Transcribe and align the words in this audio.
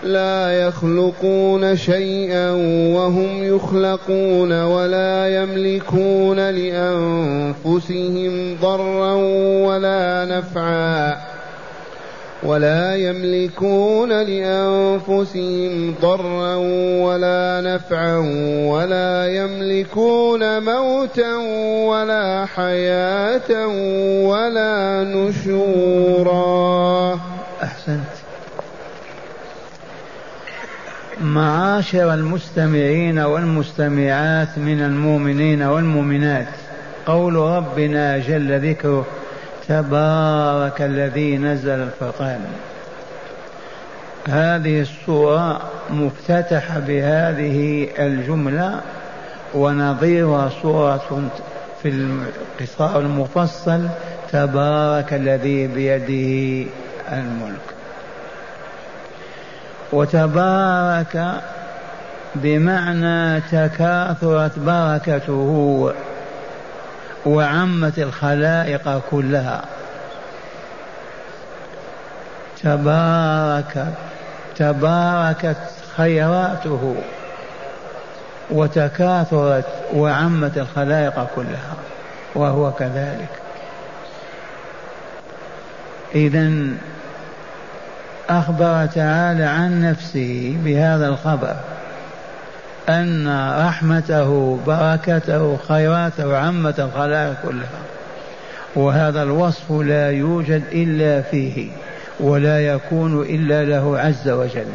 لا 0.04 0.66
يخلقون 0.66 1.76
شيئا 1.76 2.50
وهم 2.94 3.44
يخلقون 3.44 4.62
ولا 4.64 5.42
يملكون 5.42 6.50
لأنفسهم 6.50 8.32
ضرا 8.62 9.14
ولا 9.66 10.24
نفعا. 10.24 11.33
ولا 12.44 12.96
يملكون 12.96 14.08
لأنفسهم 14.08 15.94
ضرا 16.00 16.54
ولا 17.00 17.60
نفعا 17.64 18.18
ولا 18.68 19.26
يملكون 19.28 20.62
موتا 20.62 21.36
ولا 21.88 22.46
حياة 22.46 23.66
ولا 24.28 25.04
نشورا. 25.04 26.34
أحسنت. 27.62 28.14
معاشر 31.20 32.14
المستمعين 32.14 33.18
والمستمعات 33.18 34.58
من 34.58 34.80
المؤمنين 34.80 35.62
والمؤمنات 35.62 36.48
قول 37.06 37.34
ربنا 37.34 38.18
جل 38.18 38.70
ذكره 38.70 39.06
تبارك 39.68 40.82
الذي 40.82 41.38
نزل 41.38 41.70
الفرقان. 41.70 42.40
هذه 44.28 44.80
السورة 44.80 45.60
مفتتحة 45.90 46.78
بهذه 46.78 47.88
الجملة 47.98 48.80
ونظيرها 49.54 50.50
سورة 50.62 51.30
في 51.82 51.88
القصار 51.88 53.00
المفصل 53.00 53.88
تبارك 54.32 55.14
الذي 55.14 55.66
بيده 55.66 56.70
الملك. 57.12 57.74
وتبارك 59.92 61.42
بمعنى 62.34 63.40
تكاثرت 63.40 64.58
بركته 64.58 65.92
وعمت 67.26 67.98
الخلائق 67.98 69.02
كلها. 69.10 69.64
تبارك 72.62 73.86
تباركت 74.56 75.56
خيراته 75.96 76.96
وتكاثرت 78.50 79.64
وعمت 79.94 80.58
الخلائق 80.58 81.26
كلها 81.36 81.74
وهو 82.34 82.72
كذلك. 82.72 83.28
إذا 86.14 86.52
أخبر 88.28 88.86
تعالى 88.86 89.44
عن 89.44 89.90
نفسه 89.90 90.56
بهذا 90.64 91.08
الخبر. 91.08 91.56
أن 92.88 93.28
رحمته 93.66 94.58
بركته 94.66 95.56
خيراته 95.68 96.36
عمت 96.36 96.80
الخلائق 96.80 97.34
كلها. 97.42 97.82
وهذا 98.76 99.22
الوصف 99.22 99.72
لا 99.72 100.10
يوجد 100.10 100.62
إلا 100.72 101.22
فيه 101.22 101.68
ولا 102.20 102.66
يكون 102.66 103.22
إلا 103.22 103.64
له 103.64 103.98
عز 103.98 104.28
وجل. 104.28 104.66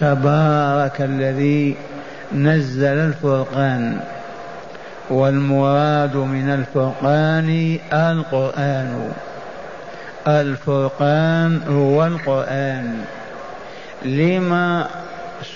تبارك 0.00 1.00
الذي 1.00 1.76
نزل 2.34 2.84
الفرقان 2.84 4.00
والمراد 5.10 6.16
من 6.16 6.50
الفرقان 6.50 7.78
القرآن. 7.92 9.12
الفرقان 10.28 11.60
هو 11.68 12.06
القرآن. 12.06 13.04
لما 14.04 14.86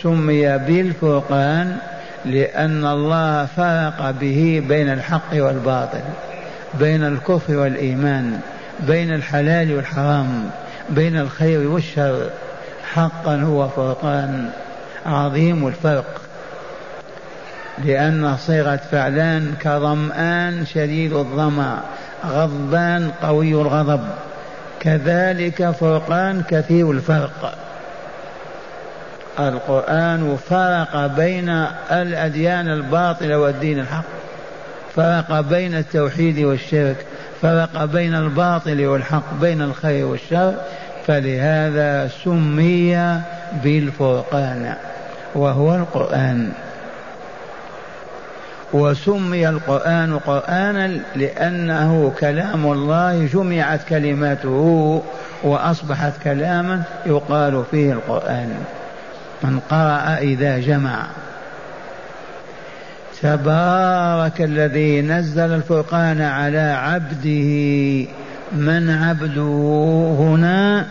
سمي 0.02 0.58
بالفرقان 0.58 1.76
لأن 2.24 2.86
الله 2.86 3.46
فرق 3.46 4.10
به 4.10 4.62
بين 4.68 4.92
الحق 4.92 5.34
والباطل 5.34 6.02
بين 6.74 7.04
الكفر 7.04 7.56
والإيمان 7.56 8.40
بين 8.80 9.14
الحلال 9.14 9.76
والحرام 9.76 10.50
بين 10.90 11.18
الخير 11.18 11.68
والشر. 11.68 12.30
حقا 12.94 13.36
هو 13.36 13.68
فرقان 13.68 14.50
عظيم 15.06 15.66
الفرق. 15.66 16.20
لأن 17.84 18.36
صيغة 18.36 18.80
فعلان 18.90 19.54
كظمآن 19.60 20.66
شديد 20.66 21.12
الظمأ 21.12 21.80
غضبان 22.26 23.10
قوي 23.22 23.52
الغضب. 23.52 24.04
كذلك 24.80 25.70
فرقان 25.70 26.42
كثير 26.50 26.90
الفرق. 26.90 27.58
القرآن 29.38 30.36
فرق 30.50 31.06
بين 31.06 31.48
الأديان 31.90 32.68
الباطلة 32.68 33.38
والدين 33.38 33.78
الحق. 33.78 34.04
فرق 34.96 35.40
بين 35.40 35.74
التوحيد 35.74 36.38
والشرك. 36.38 37.06
فرق 37.42 37.84
بين 37.84 38.14
الباطل 38.14 38.86
والحق 38.86 39.34
بين 39.40 39.62
الخير 39.62 40.06
والشر. 40.06 40.54
فلهذا 41.06 42.10
سمي 42.24 43.20
بالفرقان 43.64 44.74
وهو 45.34 45.74
القرآن. 45.74 46.52
وسمي 48.72 49.48
القرآن 49.48 50.18
قرآنا 50.18 50.98
لأنه 51.16 52.12
كلام 52.20 52.72
الله 52.72 53.26
جمعت 53.32 53.80
كلماته 53.88 55.02
وأصبحت 55.42 56.12
كلاما 56.24 56.82
يقال 57.06 57.64
فيه 57.70 57.92
القرآن. 57.92 58.64
من 59.44 59.60
قرأ 59.70 60.18
إذا 60.18 60.58
جمع. 60.58 61.06
تبارك 63.22 64.40
الذي 64.40 65.00
نزل 65.00 65.54
الفرقان 65.54 66.20
على 66.20 66.58
عبده 66.58 67.50
من 68.52 68.90
عبده 68.90 69.42
هنا 70.18 70.86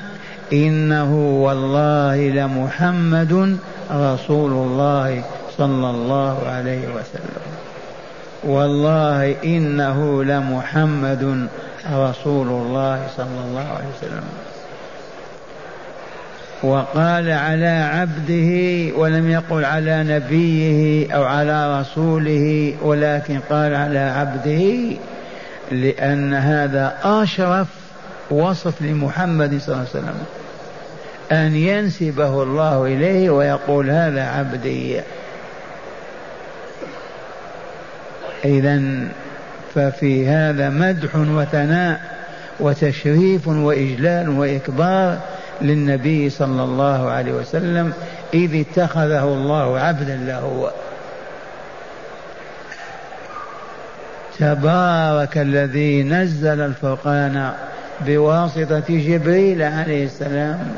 إنه 0.54 1.16
والله 1.16 2.30
لمحمد 2.30 3.58
رسول 3.92 4.52
الله 4.52 5.24
صلى 5.58 5.90
الله 5.90 6.48
عليه 6.48 6.88
وسلم. 6.88 7.44
والله 8.44 9.36
إنه 9.44 10.24
لمحمد 10.24 11.48
رسول 11.94 12.48
الله 12.48 13.08
صلى 13.18 13.40
الله 13.48 13.68
عليه 13.78 13.88
وسلم. 13.98 14.24
وقال 16.64 17.32
على 17.32 17.68
عبده 17.68 18.52
ولم 18.98 19.30
يقل 19.30 19.66
على 19.66 20.04
نبيه 20.04 21.14
أو 21.14 21.24
على 21.24 21.80
رسوله 21.80 22.76
ولكن 22.82 23.40
قال 23.50 23.76
على 23.76 24.00
عبده 24.00 24.96
لأن 25.72 26.34
هذا 26.34 26.98
أشرف 27.04 27.68
وصف 28.32 28.82
لمحمد 28.82 29.60
صلى 29.60 29.76
الله 29.76 29.88
عليه 29.88 29.90
وسلم. 29.90 30.16
أن 31.32 31.56
ينسبه 31.56 32.44
الله 32.44 32.86
إليه 32.86 33.30
ويقول 33.30 33.90
هذا 33.90 34.24
عبدي. 34.24 35.00
إذا 38.46 38.82
ففي 39.76 40.28
هذا 40.28 40.70
مدح 40.70 41.16
وثناء 41.16 42.02
وتشريف 42.60 43.48
وإجلال 43.48 44.30
وإكبار 44.30 45.20
للنبي 45.62 46.30
صلى 46.30 46.64
الله 46.64 47.10
عليه 47.10 47.32
وسلم 47.32 47.94
إذ 48.34 48.60
اتخذه 48.60 49.24
الله 49.24 49.80
عبدا 49.80 50.16
له. 50.16 50.72
تبارك 54.40 55.38
الذي 55.38 56.04
نزل 56.04 56.62
الفرقان 56.62 57.52
بواسطة 58.02 58.84
جبريل 58.90 59.62
عليه 59.62 60.06
السلام. 60.06 60.76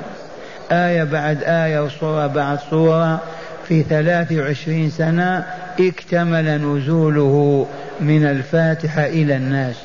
آية 0.72 1.04
بعد 1.04 1.44
آية 1.44 1.84
وصورة 1.84 2.28
بعد 2.28 2.60
صورة. 2.70 3.20
في 3.68 3.84
ثلاث 3.84 4.32
وعشرين 4.32 4.90
سنة 4.90 5.46
اكتمل 5.80 6.62
نزوله 6.62 7.68
من 8.00 8.26
الفاتحة 8.26 9.06
إلى 9.06 9.36
الناس. 9.36 9.76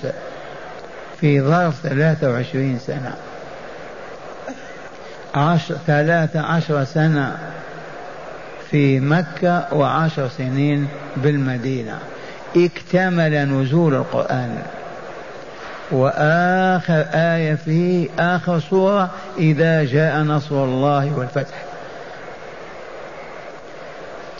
في 1.21 1.41
ظرف 1.41 1.75
ثلاثة 1.83 2.31
وعشرين 2.31 2.79
سنة. 2.87 3.15
عشر 5.35 5.77
ثلاثة 5.87 6.41
عشر 6.41 6.85
سنة 6.85 7.39
في 8.71 9.01
مكة 9.01 9.75
وعشر 9.75 10.29
سنين 10.29 10.89
بالمدينة. 11.17 11.99
اكتمل 12.57 13.49
نزول 13.49 13.95
القرآن. 13.95 14.59
وآخر 15.91 17.05
آية 17.15 17.55
فيه 17.55 18.09
آخر 18.19 18.61
سورة 18.61 19.11
إذا 19.39 19.85
جاء 19.85 20.19
نصر 20.23 20.65
الله 20.65 21.13
والفتح. 21.19 21.63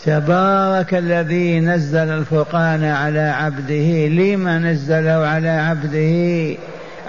تبارك 0.05 0.93
الذي 0.93 1.59
نزل 1.59 2.09
الفرقان 2.09 2.83
على 2.83 3.19
عبده. 3.19 4.07
لما 4.07 4.59
نزله 4.59 5.27
على 5.27 5.49
عبده؟ 5.49 6.55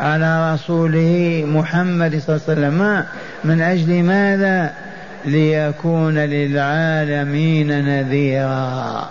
على 0.03 0.55
رسوله 0.55 1.45
محمد 1.47 2.23
صلى 2.27 2.37
الله 2.37 2.43
عليه 2.49 2.61
وسلم. 2.61 3.05
من 3.45 3.61
أجل 3.61 4.03
ماذا؟ 4.03 4.75
ليكون 5.25 6.19
للعالمين 6.19 7.85
نذيرا. 7.85 9.09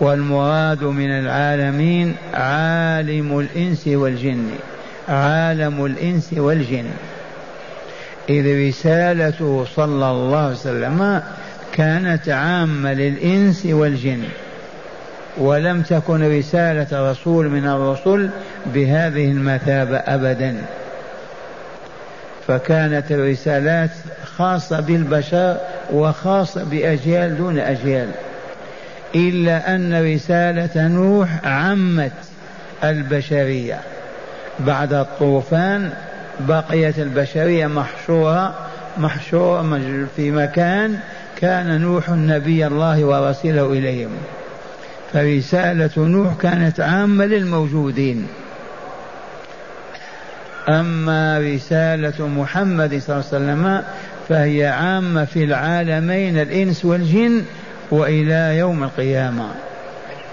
والمراد 0.00 0.82
من 0.82 1.10
العالمين 1.10 2.16
عالم 2.34 3.38
الإنس 3.38 3.86
والجن. 3.86 4.50
عالم 5.08 5.84
الإنس 5.84 6.28
والجن. 6.36 6.86
إذ 8.28 8.68
رسالته 8.68 9.66
صلى 9.76 10.10
الله 10.10 10.38
عليه 10.38 10.54
وسلم 10.54 11.22
كانت 11.72 12.28
عامة 12.28 12.92
للإنس 12.92 13.66
والجن. 13.66 14.22
ولم 15.38 15.82
تكن 15.82 16.38
رسالة 16.38 17.10
رسول 17.10 17.48
من 17.48 17.66
الرسل 17.66 18.28
بهذه 18.66 19.30
المثابة 19.30 19.96
أبدا. 19.96 20.56
فكانت 22.46 23.12
الرسالات 23.12 23.90
خاصة 24.36 24.80
بالبشر 24.80 25.56
وخاصة 25.92 26.64
بأجيال 26.64 27.38
دون 27.38 27.58
أجيال 27.58 28.08
إلا 29.14 29.74
أن 29.74 30.14
رسالة 30.14 30.88
نوح 30.88 31.28
عمت 31.44 32.12
البشرية. 32.84 33.80
بعد 34.60 34.92
الطوفان 34.92 35.90
بقيت 36.40 36.98
البشرية 36.98 37.66
محشورة 37.66 38.54
محشورة 38.98 39.78
في 40.16 40.30
مكان 40.30 40.98
كان 41.36 41.80
نوح 41.80 42.10
نبي 42.10 42.66
الله 42.66 43.04
ورسوله 43.04 43.72
إليهم. 43.72 44.10
فرسالة 45.12 45.90
نوح 45.96 46.34
كانت 46.34 46.80
عامة 46.80 47.24
للموجودين. 47.24 48.26
أما 50.68 51.38
رسالة 51.38 52.28
محمد 52.28 52.98
صلى 52.98 53.16
الله 53.16 53.26
عليه 53.32 53.36
وسلم 53.36 53.82
فهي 54.28 54.66
عامة 54.66 55.24
في 55.24 55.44
العالمين 55.44 56.38
الإنس 56.38 56.84
والجن 56.84 57.42
وإلى 57.90 58.56
يوم 58.58 58.84
القيامة. 58.84 59.48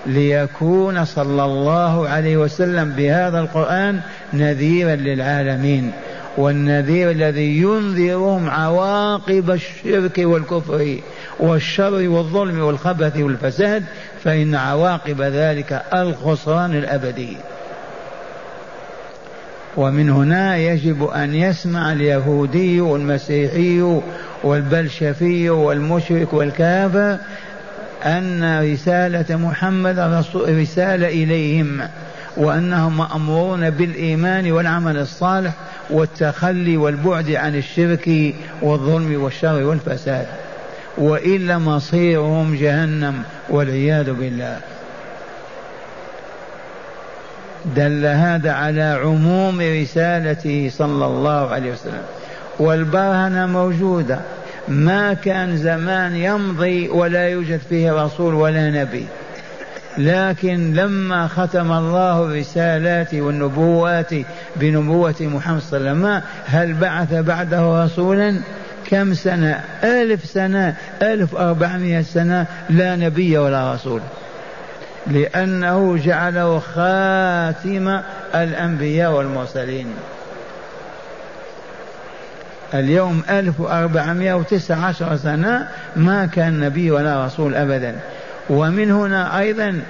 ليكون 0.06 1.06
صلى 1.06 1.46
الله 1.46 2.10
عليه 2.10 2.38
وسلم 2.38 2.90
بهذا 2.90 3.40
القرآن 3.40 4.00
نذيرا 4.34 4.96
للعالمين. 4.96 5.92
والنذير 6.38 7.12
الذي 7.12 7.58
ينذرهم 7.58 8.50
عواقب 8.50 9.52
الشرك 9.52 10.18
والكفر 10.18 10.98
والشر 11.40 12.10
والظلم 12.10 12.60
والخبث 12.60 13.18
والفساد 13.18 13.84
فإن 14.24 14.56
عواقب 14.56 15.22
ذلك 15.22 15.82
الخسران 15.94 16.76
الأبدي. 16.76 17.38
ومن 19.78 20.10
هنا 20.10 20.58
يجب 20.58 21.04
أن 21.04 21.36
يسمع 21.36 21.92
اليهودي 21.92 22.82
والمسيحي 22.82 24.02
والبلشفي 24.44 25.50
والمشرك 25.50 26.34
والكافر 26.34 27.18
أن 28.06 28.60
رسالة 28.74 29.36
محمد 29.38 30.24
رسالة 30.36 31.08
إليهم 31.08 31.82
وأنهم 32.38 32.98
مأمورون 32.98 33.70
بالإيمان 33.70 34.52
والعمل 34.52 34.98
الصالح 34.98 35.54
والتخلي 35.90 36.78
والبعد 36.78 37.32
عن 37.32 37.56
الشرك 37.56 38.36
والظلم 38.62 39.24
والشر 39.24 39.64
والفساد. 39.64 40.28
وإلا 40.98 41.58
مصيرهم 41.58 42.56
جهنم 42.56 43.24
والعياذ 43.50 44.14
بالله. 44.14 44.60
دل 47.76 48.06
هذا 48.06 48.52
على 48.52 49.00
عموم 49.04 49.62
رسالته 49.62 50.72
صلى 50.78 51.06
الله 51.06 51.50
عليه 51.50 51.72
وسلم. 51.72 52.02
والبرهنة 52.60 53.46
موجودة. 53.46 54.20
ما 54.68 55.14
كان 55.14 55.58
زمان 55.58 56.16
يمضي 56.16 56.90
ولا 56.90 57.30
يوجد 57.30 57.60
فيه 57.70 58.06
رسول 58.06 58.34
ولا 58.34 58.70
نبي. 58.70 59.06
لكن 59.98 60.74
لما 60.74 61.28
ختم 61.28 61.72
الله 61.72 62.26
الرسالات 62.26 63.14
والنبوات 63.14 64.12
بنبوة 64.56 65.16
محمد 65.22 65.62
صلى 65.62 65.78
الله 65.78 65.90
عليه 65.90 66.00
وسلم 66.00 66.22
هل 66.46 66.74
بعث 66.74 67.14
بعده 67.14 67.84
رسولا؟ 67.84 68.40
كم 68.86 69.14
سنة؟ 69.14 69.64
ألف 69.84 70.26
سنة 70.26 70.76
ألف 71.02 71.36
أربعمائة 71.36 72.02
سنة 72.02 72.46
لا 72.70 72.96
نبي 72.96 73.38
ولا 73.38 73.74
رسول. 73.74 74.02
لأنه 75.08 75.98
جعله 75.98 76.60
خاتم 76.60 78.02
الأنبياء 78.36 79.12
والمرسلين. 79.12 79.88
اليوم 82.74 83.24
ألف 83.30 83.60
وأربعمائة 83.60 84.34
وتسع 84.34 84.76
عشر 84.76 85.18
سنة 85.18 85.68
ما 85.96 86.26
كان 86.26 86.60
نبي 86.60 86.92
ولا 86.92 87.26
رسول 87.26 87.56
أبدا. 87.56 87.96
ومن 88.50 88.92
هنا 88.92 89.40
أيضا 89.40 89.82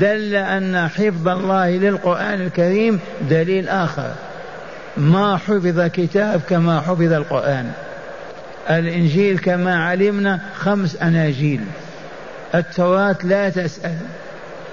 دل 0.00 0.34
أن 0.34 0.88
حفظ 0.88 1.28
الله 1.28 1.70
للقرآن 1.70 2.40
الكريم 2.40 3.00
دليل 3.30 3.68
آخر. 3.68 4.10
ما 4.96 5.36
حفظ 5.36 5.80
كتاب 5.80 6.40
كما 6.48 6.80
حفظ 6.80 7.12
القرآن. 7.12 7.72
الإنجيل 8.70 9.38
كما 9.38 9.84
علمنا 9.84 10.40
خمس 10.54 10.96
أناجيل. 10.96 11.60
التوراة 12.54 13.16
لا 13.24 13.48
تسأل 13.48 13.96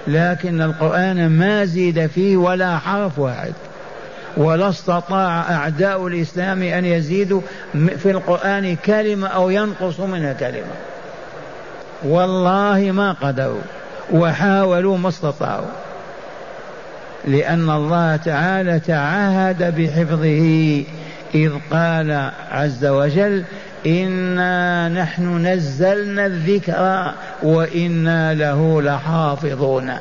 لكن 0.08 0.62
القرآن 0.62 1.30
ما 1.30 1.64
زيد 1.64 2.06
فيه 2.06 2.36
ولا 2.36 2.78
حرف 2.78 3.18
واحد. 3.18 3.52
ولا 4.36 4.68
استطاع 4.68 5.40
أعداء 5.40 6.06
الإسلام 6.06 6.62
أن 6.62 6.84
يزيدوا 6.84 7.40
في 7.74 8.10
القرآن 8.10 8.76
كلمة 8.76 9.28
أو 9.28 9.50
ينقص 9.50 10.00
منها 10.00 10.32
كلمة. 10.32 10.74
والله 12.04 12.90
ما 12.92 13.12
قدروا 13.12 13.60
وحاولوا 14.12 14.98
ما 14.98 15.08
استطاعوا. 15.08 15.66
لأن 17.24 17.70
الله 17.70 18.16
تعالى 18.16 18.80
تعهد 18.80 19.74
بحفظه 19.76 20.84
إذ 21.34 21.52
قال 21.70 22.30
عز 22.50 22.86
وجل 22.86 23.44
إنا 23.86 24.88
نحن 24.88 25.46
نزلنا 25.46 26.26
الذكر 26.26 27.12
وإنا 27.42 28.34
له 28.34 28.82
لحافظون. 28.82 29.92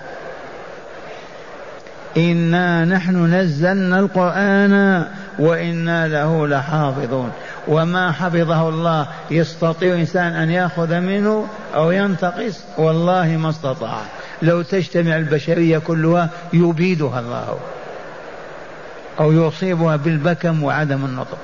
إنا 2.19 2.85
نحن 2.85 3.33
نزلنا 3.33 3.99
القرآن 3.99 5.05
وإنا 5.39 6.07
له 6.07 6.47
لحافظون. 6.47 7.31
وما 7.67 8.11
حفظه 8.11 8.69
الله 8.69 9.07
يستطيع 9.31 9.95
إنسان 9.95 10.33
أن 10.33 10.49
يأخذ 10.49 10.99
منه 10.99 11.47
أو 11.75 11.91
ينتقص؟ 11.91 12.59
والله 12.77 13.37
ما 13.37 13.49
استطاع. 13.49 14.01
لو 14.41 14.61
تجتمع 14.61 15.17
البشرية 15.17 15.77
كلها 15.77 16.29
يبيدها 16.53 17.19
الله. 17.19 17.57
أو 19.19 19.31
يصيبها 19.31 19.95
بالبكم 19.95 20.63
وعدم 20.63 21.05
النطق. 21.05 21.37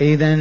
إذا 0.00 0.38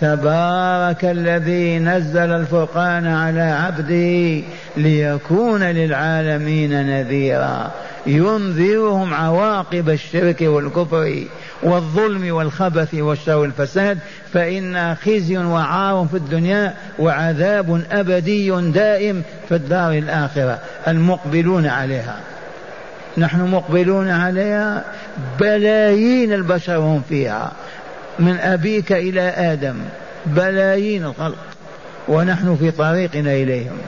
تبارك 0.00 1.04
الذي 1.04 1.78
نزل 1.78 2.30
الفرقان 2.30 3.06
على 3.06 3.42
عبده 3.42 4.42
ليكون 4.76 5.62
للعالمين 5.62 6.86
نذيرا. 6.86 7.70
ينذرهم 8.06 9.14
عواقب 9.14 9.90
الشرك 9.90 10.40
والكفر 10.40 11.24
والظلم 11.62 12.34
والخبث 12.34 12.94
والشر 12.94 13.36
والفساد 13.36 13.98
فإن 14.32 14.94
خزي 14.94 15.36
وعار 15.38 16.06
في 16.10 16.16
الدنيا 16.16 16.74
وعذاب 16.98 17.82
أبدي 17.92 18.50
دائم 18.50 19.22
في 19.48 19.54
الدار 19.54 19.92
الآخرة 19.92 20.58
المقبلون 20.88 21.66
عليها. 21.66 22.16
نحن 23.18 23.40
مقبلون 23.40 24.10
عليها 24.10 24.84
بلايين 25.40 26.32
البشر 26.32 26.76
هم 26.76 27.02
فيها. 27.08 27.52
من 28.18 28.38
أبيك 28.40 28.92
إلى 28.92 29.20
آدم. 29.20 29.76
بلايين 30.26 31.04
الخلق. 31.04 31.38
ونحن 32.08 32.56
في 32.56 32.70
طريقنا 32.70 33.32
إليهم. 33.32 33.78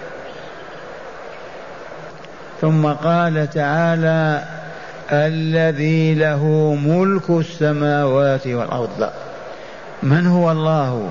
ثم 2.60 2.86
قال 2.86 3.50
تعالى 3.50 4.44
الذي 5.12 6.14
له 6.14 6.44
ملك 6.84 7.30
السماوات 7.30 8.46
والأرض. 8.46 9.10
من 10.02 10.26
هو 10.26 10.52
الله؟ 10.52 11.10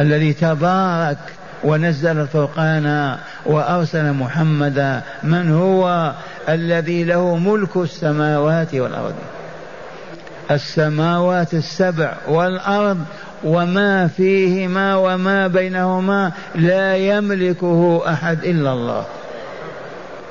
الذي 0.00 0.32
تبارك 0.32 1.18
ونزل 1.64 2.18
الفرقان 2.18 3.16
وأرسل 3.46 4.12
محمدا. 4.12 5.00
من 5.22 5.52
هو؟ 5.52 6.12
الذي 6.48 7.04
له 7.04 7.36
ملك 7.36 7.76
السماوات 7.76 8.74
والأرض. 8.74 9.14
السماوات 10.50 11.54
السبع 11.54 12.14
والأرض 12.28 12.98
وما 13.44 14.06
فيهما 14.06 14.96
وما 14.96 15.46
بينهما 15.46 16.32
لا 16.54 16.96
يملكه 16.96 18.02
أحد 18.08 18.44
إلا 18.44 18.72
الله. 18.72 19.06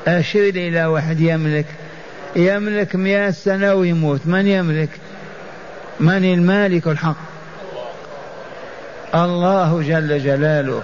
أشر 0.08 0.40
إلى 0.40 0.86
واحد 0.86 1.20
يملك. 1.20 1.66
يملك 2.36 2.96
مئة 2.96 3.32
سنة 3.32 3.74
ويموت. 3.74 4.22
من 4.26 4.48
يملك؟ 4.48 4.90
من 6.00 6.34
المالك 6.34 6.88
الحق؟ 6.88 7.16
الله 9.16 9.82
جل 9.82 10.20
جلاله. 10.20 10.82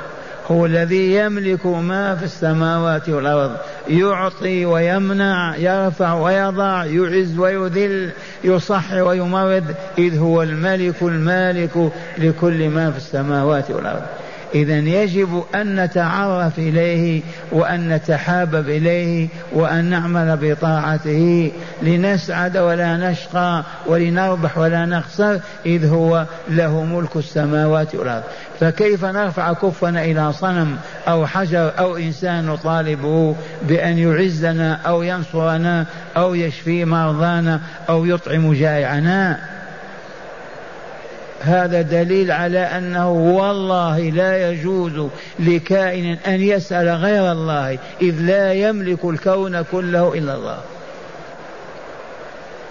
هو 0.51 0.65
الذي 0.65 1.15
يملك 1.15 1.65
ما 1.65 2.15
في 2.15 2.23
السماوات 2.23 3.09
والأرض. 3.09 3.55
يعطي 3.87 4.65
ويمنع 4.65 5.55
يرفع 5.57 6.13
ويضع 6.13 6.85
يعز 6.85 7.37
ويذل. 7.37 8.11
يصح 8.45 8.93
ويمرض 8.93 9.75
إذ 9.97 10.17
هو 10.17 10.43
الملك 10.43 10.95
المالك 11.01 11.91
لكل 12.17 12.69
ما 12.69 12.91
في 12.91 12.97
السماوات 12.97 13.71
والأرض. 13.71 14.05
إذا 14.53 14.77
يجب 14.77 15.43
أن 15.55 15.75
نتعرف 15.75 16.59
إليه 16.59 17.21
وأن 17.51 17.89
نتحابب 17.89 18.69
إليه 18.69 19.27
وأن 19.53 19.85
نعمل 19.85 20.37
بطاعته 20.41 21.51
لنسعد 21.81 22.57
ولا 22.57 23.11
نشقى 23.11 23.63
ولنربح 23.87 24.57
ولا 24.57 24.85
نخسر 24.85 25.39
إذ 25.65 25.87
هو 25.87 26.25
له 26.49 26.83
ملك 26.83 27.15
السماوات 27.15 27.95
والأرض. 27.95 28.23
فكيف 28.59 29.05
نرفع 29.05 29.53
كفنا 29.53 30.03
إلى 30.03 30.33
صنم 30.33 30.77
أو 31.07 31.25
حجر 31.25 31.71
أو 31.79 31.97
إنسان 31.97 32.45
نطالبه 32.45 33.35
بأن 33.61 33.97
يعزنا 33.97 34.79
أو 34.85 35.03
ينصرنا 35.03 35.85
أو 36.17 36.35
يشفي 36.35 36.85
مرضانا 36.85 37.61
أو 37.89 38.05
يطعم 38.05 38.53
جائعنا؟ 38.53 39.54
هذا 41.45 41.81
دليل 41.81 42.31
على 42.31 42.59
أنه 42.59 43.11
والله 43.11 43.99
لا 43.99 44.49
يجوز 44.49 45.09
لكائن 45.39 46.17
أن 46.27 46.41
يسأل 46.41 46.87
غير 46.87 47.31
الله 47.31 47.77
إذ 48.01 48.15
لا 48.19 48.53
يملك 48.53 49.05
الكون 49.05 49.61
كله 49.61 50.13
إلا 50.13 50.35
الله. 50.35 50.57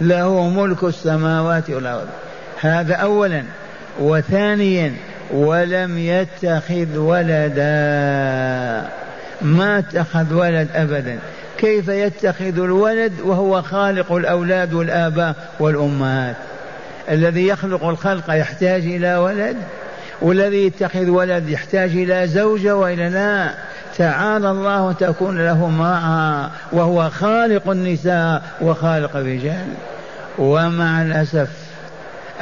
له 0.01 0.49
ملك 0.49 0.85
السماوات 0.85 1.71
والأرض. 1.71 2.09
هذا 2.61 2.95
اولا. 2.95 3.43
وثانيا 4.01 4.95
ولم 5.33 5.99
يتخذ 5.99 6.97
ولدا. 6.97 7.65
ما 9.43 9.79
اتخذ 9.79 10.35
ولد 10.35 10.69
ابدا. 10.75 11.19
كيف 11.59 11.89
يتخذ 11.89 12.59
الولد 12.59 13.13
وهو 13.25 13.63
خالق 13.63 14.13
الأولاد 14.13 14.73
والآباء 14.73 15.35
والأمهات؟ 15.61 16.37
الذي 17.11 17.47
يخلق 17.47 17.85
الخلق 17.85 18.35
يحتاج 18.35 18.83
إلى 18.83 19.17
ولد 19.17 19.57
والذي 20.23 20.67
يتخذ 20.67 21.09
ولد 21.09 21.49
يحتاج 21.49 21.91
إلى 21.91 22.27
زوجة 22.29 22.77
وإلى 22.77 23.09
لا 23.09 23.55
تعالى 23.97 24.51
الله 24.51 24.93
تكون 24.93 25.39
له 25.39 25.67
امرأة 25.67 26.51
وهو 26.73 27.11
خالق 27.11 27.71
النساء 27.71 28.43
وخالق 28.61 29.17
الرجال. 29.17 29.67
ومع 30.39 31.03
الأسف 31.03 31.49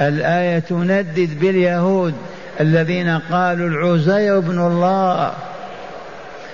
الآية 0.01 0.59
تندد 0.59 1.41
باليهود 1.41 2.15
الذين 2.61 3.19
قالوا 3.19 3.69
العزير 3.69 4.39
ابن 4.39 4.59
الله 4.59 5.33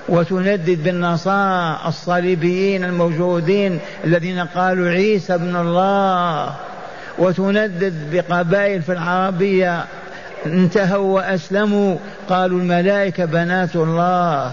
وتندد 0.08 0.82
بالنصارى 0.84 1.78
الصليبيين 1.86 2.84
الموجودين 2.84 3.80
الذين 4.04 4.38
قالوا 4.40 4.88
عيسى 4.88 5.34
ابن 5.34 5.56
الله. 5.56 6.54
وتندد 7.18 7.94
بقبائل 8.12 8.82
في 8.82 8.92
العربية 8.92 9.84
انتهوا 10.46 11.14
وأسلموا. 11.14 11.96
قالوا 12.28 12.60
الملائكة 12.60 13.24
بنات 13.24 13.76
الله. 13.76 14.52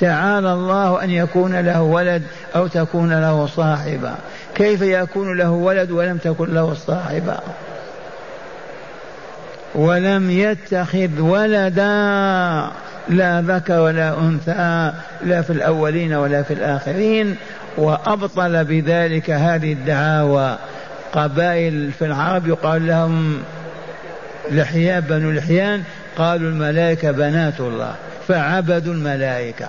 تعالى 0.00 0.52
الله 0.52 1.04
أن 1.04 1.10
يكون 1.10 1.60
له 1.60 1.82
ولد 1.82 2.22
أو 2.56 2.66
تكون 2.66 3.20
له 3.20 3.46
صاحبة. 3.46 4.14
كيف 4.54 4.82
يكون 4.82 5.38
له 5.38 5.50
ولد 5.50 5.90
ولم 5.90 6.16
تكن 6.16 6.54
له 6.54 6.74
صاحبة؟ 6.74 7.38
ولم 9.74 10.30
يتخذ 10.30 11.20
ولدا. 11.20 12.66
لا 13.08 13.42
ذكر 13.42 13.80
ولا 13.80 14.18
أنثى 14.18 14.92
لا 15.24 15.42
في 15.42 15.50
الأولين 15.50 16.14
ولا 16.14 16.42
في 16.42 16.54
الآخرين 16.54 17.36
وأبطل 17.76 18.64
بذلك 18.64 19.30
هذه 19.30 19.72
الدعاوى. 19.72 20.58
قبائل 21.12 21.92
في 21.98 22.04
العرب 22.04 22.46
يقال 22.48 22.86
لهم 22.86 23.42
لحيان 24.50 25.00
بنو 25.00 25.30
لحيان 25.30 25.82
قالوا 26.18 26.50
الملائكة 26.50 27.10
بنات 27.10 27.60
الله 27.60 27.94
فعبدوا 28.28 28.94
الملائكة. 28.94 29.68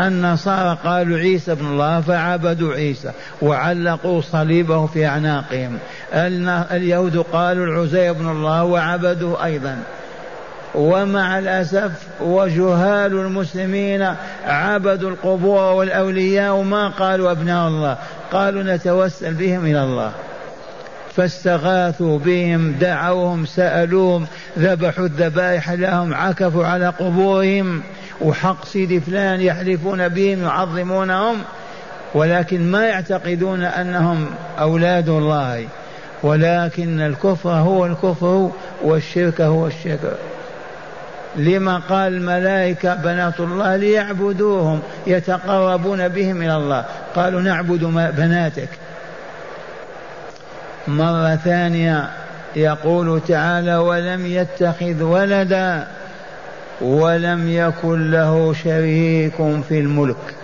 النصارى 0.00 0.78
قالوا 0.84 1.18
عيسى 1.18 1.52
ابن 1.52 1.66
الله 1.66 2.00
فعبدوا 2.00 2.74
عيسى 2.74 3.10
وعلقوا 3.42 4.20
صليبه 4.20 4.86
في 4.86 5.06
أعناقهم. 5.06 5.78
اليهود 6.72 7.16
قالوا 7.16 7.66
العزير 7.66 8.10
ابن 8.10 8.30
الله 8.30 8.64
وعبدوا 8.64 9.44
أيضا. 9.44 9.78
ومع 10.74 11.38
الأسف 11.38 11.90
وجهال 12.20 13.12
المسلمين 13.12 14.14
عبدوا 14.46 15.10
القبور 15.10 15.72
والأولياء 15.72 16.54
وما 16.54 16.88
قالوا 16.88 17.30
أبناء 17.30 17.68
الله 17.68 17.96
قالوا 18.32 18.62
نتوسل 18.62 19.34
بهم 19.34 19.66
إلى 19.66 19.84
الله. 19.84 20.12
فاستغاثوا 21.16 22.18
بهم 22.18 22.72
دعوهم 22.72 23.46
سألوهم 23.46 24.26
ذبحوا 24.58 25.06
الذبائح 25.06 25.70
لهم 25.70 26.14
عكفوا 26.14 26.66
على 26.66 26.88
قبورهم. 26.88 27.82
وحق 28.20 28.64
سيدي 28.64 29.00
فلان 29.00 29.40
يحلفون 29.40 30.08
بهم 30.08 30.42
يعظمونهم 30.42 31.36
ولكن 32.14 32.70
ما 32.70 32.86
يعتقدون 32.86 33.62
أنهم 33.62 34.26
أولاد 34.58 35.08
الله. 35.08 35.66
ولكن 36.22 37.00
الكفر 37.00 37.50
هو 37.50 37.86
الكفر 37.86 38.50
والشرك 38.82 39.40
هو 39.40 39.66
الشرك. 39.66 40.18
لما 41.36 41.78
قال 41.78 42.12
الملائكة 42.12 42.94
بنات 42.94 43.40
الله 43.40 43.76
ليعبدوهم 43.76 44.80
يتقربون 45.06 46.08
بهم 46.08 46.42
إلى 46.42 46.56
الله. 46.56 46.84
قالوا 47.14 47.40
نعبد 47.40 47.80
بناتك. 48.16 48.68
مرة 50.88 51.36
ثانية 51.36 52.08
يقول 52.56 53.20
تعالى 53.28 53.76
ولم 53.76 54.26
يتخذ 54.26 55.02
ولدا 55.02 55.86
ولم 56.80 57.50
يكن 57.50 58.10
له 58.10 58.54
شريك 58.64 59.36
في 59.68 59.80
الملك. 59.80 60.34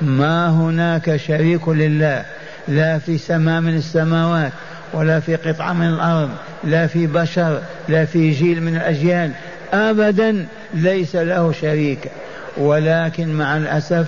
ما 0.00 0.48
هناك 0.48 1.16
شريك 1.16 1.68
لله. 1.68 2.24
لا 2.68 2.98
في 2.98 3.18
سماء 3.18 3.60
من 3.60 3.76
السماوات 3.76 4.52
ولا 4.92 5.20
في 5.20 5.36
قطعة 5.36 5.72
من 5.72 5.88
الأرض. 5.88 6.30
لا 6.64 6.86
في 6.86 7.06
بشر 7.06 7.60
لا 7.88 8.04
في 8.04 8.30
جيل 8.30 8.62
من 8.62 8.76
الأجيال. 8.76 9.30
أبدا 9.72 10.46
ليس 10.74 11.16
له 11.16 11.52
شريك 11.52 12.10
ولكن 12.56 13.34
مع 13.34 13.56
الأسف 13.56 14.06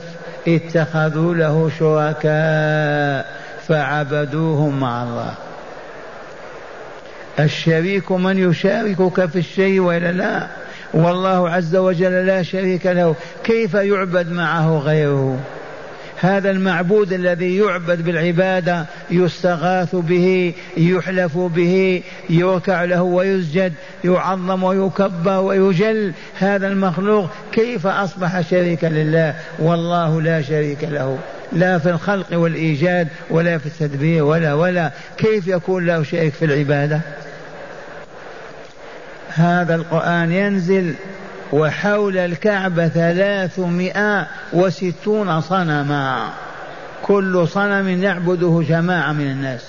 اتخذوا 0.49 1.35
له 1.35 1.71
شركاء 1.79 3.43
فعبدوهم 3.69 4.81
مع 4.81 5.03
الله. 5.03 5.35
الشريك 7.41 8.13
من 8.13 8.51
يشاركك 8.51 9.27
في 9.27 9.39
الشيء 9.39 9.81
وإلا 9.81 10.13
لا؟ 10.13 10.47
والله 10.95 11.51
عز 11.51 11.77
وجل 11.77 12.27
لا 12.27 12.43
شريك 12.43 12.87
له. 12.87 13.15
كيف 13.45 13.75
يعبد 13.75 14.33
معه 14.33 14.79
غيره؟ 14.79 15.39
هذا 16.23 16.51
المعبود 16.51 17.13
الذي 17.13 17.57
يعبد 17.57 18.05
بالعبادة 18.05 18.87
يستغاث 19.11 19.97
به 19.97 20.55
يحلف 20.77 21.39
به 21.39 22.03
يركع 22.31 22.85
له 22.85 23.03
ويسجد 23.03 23.73
يعظم 24.05 24.63
ويكبر 24.63 25.41
ويجل. 25.41 26.13
هذا 26.39 26.69
المخلوق 26.69 27.31
كيف 27.53 27.87
أصبح 27.87 28.41
شريكا 28.41 28.87
لله؟ 28.87 29.35
والله 29.59 30.23
لا 30.23 30.43
شريك 30.43 30.85
له. 30.85 31.19
لا 31.53 31.79
في 31.79 31.91
الخلق 31.91 32.27
والإيجاد 32.33 33.09
ولا 33.31 33.59
في 33.59 33.67
التدبير 33.67 34.25
ولا 34.25 34.55
ولا. 34.55 34.91
كيف 35.17 35.47
يكون 35.47 35.87
له 35.87 36.03
شريك 36.03 36.33
في 36.33 36.45
العبادة؟ 36.45 37.01
هذا 39.29 39.75
القرآن 39.75 40.33
ينزل 40.33 40.95
وحول 41.53 42.19
الكعبة 42.19 42.89
ثلاثمائة 42.89 44.27
وستون 44.53 45.41
صنما. 45.41 46.29
كل 47.03 47.49
صنم 47.49 48.03
يعبده 48.03 48.65
جماعة 48.69 49.13
من 49.13 49.31
الناس. 49.31 49.61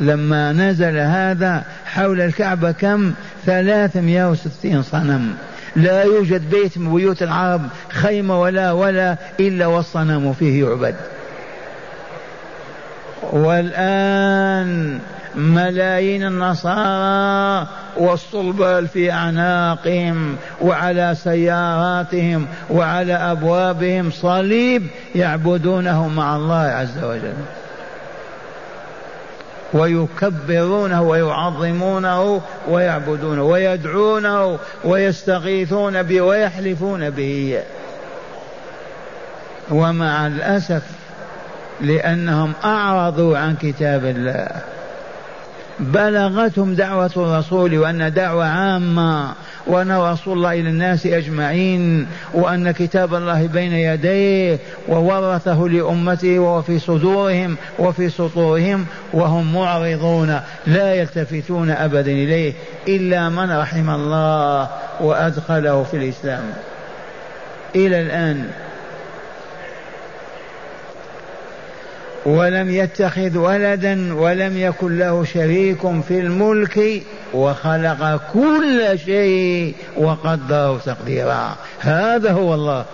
لما 0.00 0.52
نزل 0.52 0.98
هذا 0.98 1.64
حول 1.86 2.20
الكعبة 2.20 2.72
كم؟ 2.72 3.12
ثلاثمائة 3.46 4.30
وستين 4.30 4.82
صنم. 4.82 5.34
لا 5.76 6.02
يوجد 6.02 6.50
بيت 6.50 6.78
من 6.78 6.94
بيوت 6.94 7.22
العرب 7.22 7.62
خيمة 7.88 8.40
ولا 8.40 8.72
ولا 8.72 9.16
إلا 9.40 9.66
والصنم 9.66 10.32
فيه 10.32 10.64
يعبد. 10.64 10.94
والآن 13.32 14.98
ملايين 15.38 16.24
النصارى 16.24 17.66
والصلبال 17.96 18.88
في 18.88 19.12
أعناقهم 19.12 20.36
وعلى 20.60 21.14
سياراتهم 21.14 22.46
وعلى 22.70 23.12
أبوابهم 23.12 24.10
صليب 24.10 24.86
يعبدونه 25.14 26.08
مع 26.08 26.36
الله 26.36 26.56
عز 26.56 27.04
وجل. 27.04 27.34
ويكبرونه 29.72 31.02
ويعظمونه 31.02 32.40
ويعبدونه 32.68 33.42
ويدعونه 33.42 34.58
ويستغيثون 34.84 36.02
به 36.02 36.20
ويحلفون 36.20 37.10
به. 37.10 37.62
ومع 39.70 40.26
الأسف 40.26 40.82
لأنهم 41.80 42.52
أعرضوا 42.64 43.38
عن 43.38 43.56
كتاب 43.56 44.04
الله. 44.04 44.48
بلغتهم 45.80 46.74
دعوة 46.74 47.10
الرسول 47.16 47.78
وأن 47.78 48.12
دعوة 48.12 48.44
عامة 48.46 49.34
وأن 49.66 49.92
رسول 49.92 50.36
الله 50.38 50.52
إلى 50.52 50.68
الناس 50.68 51.06
أجمعين 51.06 52.06
وأن 52.34 52.70
كتاب 52.70 53.14
الله 53.14 53.46
بين 53.46 53.72
يديه 53.72 54.58
وورثه 54.88 55.68
لأمته 55.68 56.38
وفي 56.38 56.78
صدورهم 56.78 57.56
وفي 57.78 58.10
سطورهم 58.10 58.86
وهم 59.12 59.54
معرضون 59.54 60.40
لا 60.66 60.94
يلتفتون 60.94 61.70
أبدا 61.70 62.12
إليه 62.12 62.52
إلا 62.88 63.28
من 63.28 63.50
رحم 63.50 63.90
الله 63.90 64.68
وأدخله 65.00 65.82
في 65.82 65.96
الإسلام. 65.96 66.42
إلى 67.74 68.00
الآن 68.00 68.50
ولم 72.28 72.70
يتخذ 72.70 73.38
ولدا 73.38 74.14
ولم 74.14 74.58
يكن 74.58 74.98
له 74.98 75.24
شريك 75.24 76.00
في 76.08 76.20
الملك 76.20 77.02
وخلق 77.34 78.20
كل 78.32 78.98
شيء 79.04 79.74
وقدره 79.96 80.78
تقديرا. 80.78 81.56
هذا 81.80 82.32
هو 82.32 82.54
الله. 82.54 82.84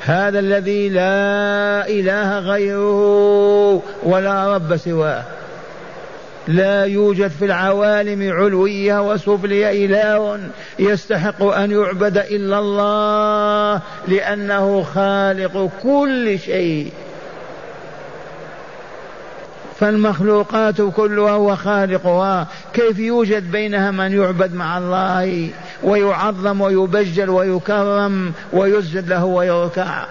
هذا 0.00 0.38
الذي 0.38 0.88
لا 0.88 1.88
إله 1.88 2.38
غيره 2.38 3.82
ولا 4.02 4.54
رب 4.54 4.76
سواه. 4.76 5.22
لا 6.48 6.84
يوجد 6.84 7.30
في 7.30 7.44
العوالم 7.44 8.32
علوية 8.32 9.10
وسفلية 9.10 9.86
إله 9.86 10.38
يستحق 10.78 11.42
أن 11.42 11.70
يعبد 11.70 12.18
إلا 12.18 12.58
الله 12.58 13.80
لأنه 14.08 14.82
خالق 14.82 15.70
كل 15.82 16.38
شيء. 16.38 16.92
فالمخلوقات 19.84 20.80
كلها 20.96 21.30
هو 21.30 21.56
خالقها. 21.56 22.46
كيف 22.72 22.98
يوجد 22.98 23.50
بينها 23.50 23.90
من 23.90 24.12
يعبد 24.12 24.54
مع 24.54 24.78
الله 24.78 25.48
ويعظم 25.82 26.60
ويبجل 26.60 27.30
ويكرم 27.30 28.32
ويسجد 28.52 29.08
له 29.08 29.24
ويركع؟ 29.24 30.06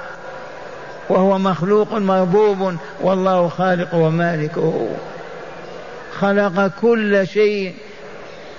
وهو 1.09 1.37
مخلوق 1.37 1.93
مربوب 1.93 2.75
والله 3.01 3.47
خالق 3.47 3.95
ومالكه 3.95 4.87
خلق 6.19 6.71
كل 6.81 7.27
شيء 7.27 7.73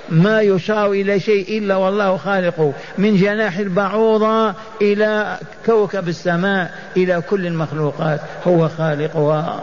ما 0.08 0.40
يشار 0.40 0.90
إلى 0.90 1.20
شيء 1.20 1.58
إلا 1.58 1.76
والله 1.76 2.16
خالقه 2.16 2.72
من 2.98 3.16
جناح 3.16 3.56
البعوضة 3.58 4.54
إلى 4.82 5.38
كوكب 5.66 6.08
السماء 6.08 6.74
إلى 6.96 7.22
كل 7.30 7.46
المخلوقات. 7.46 8.20
هو 8.46 8.68
خالقها. 8.68 9.62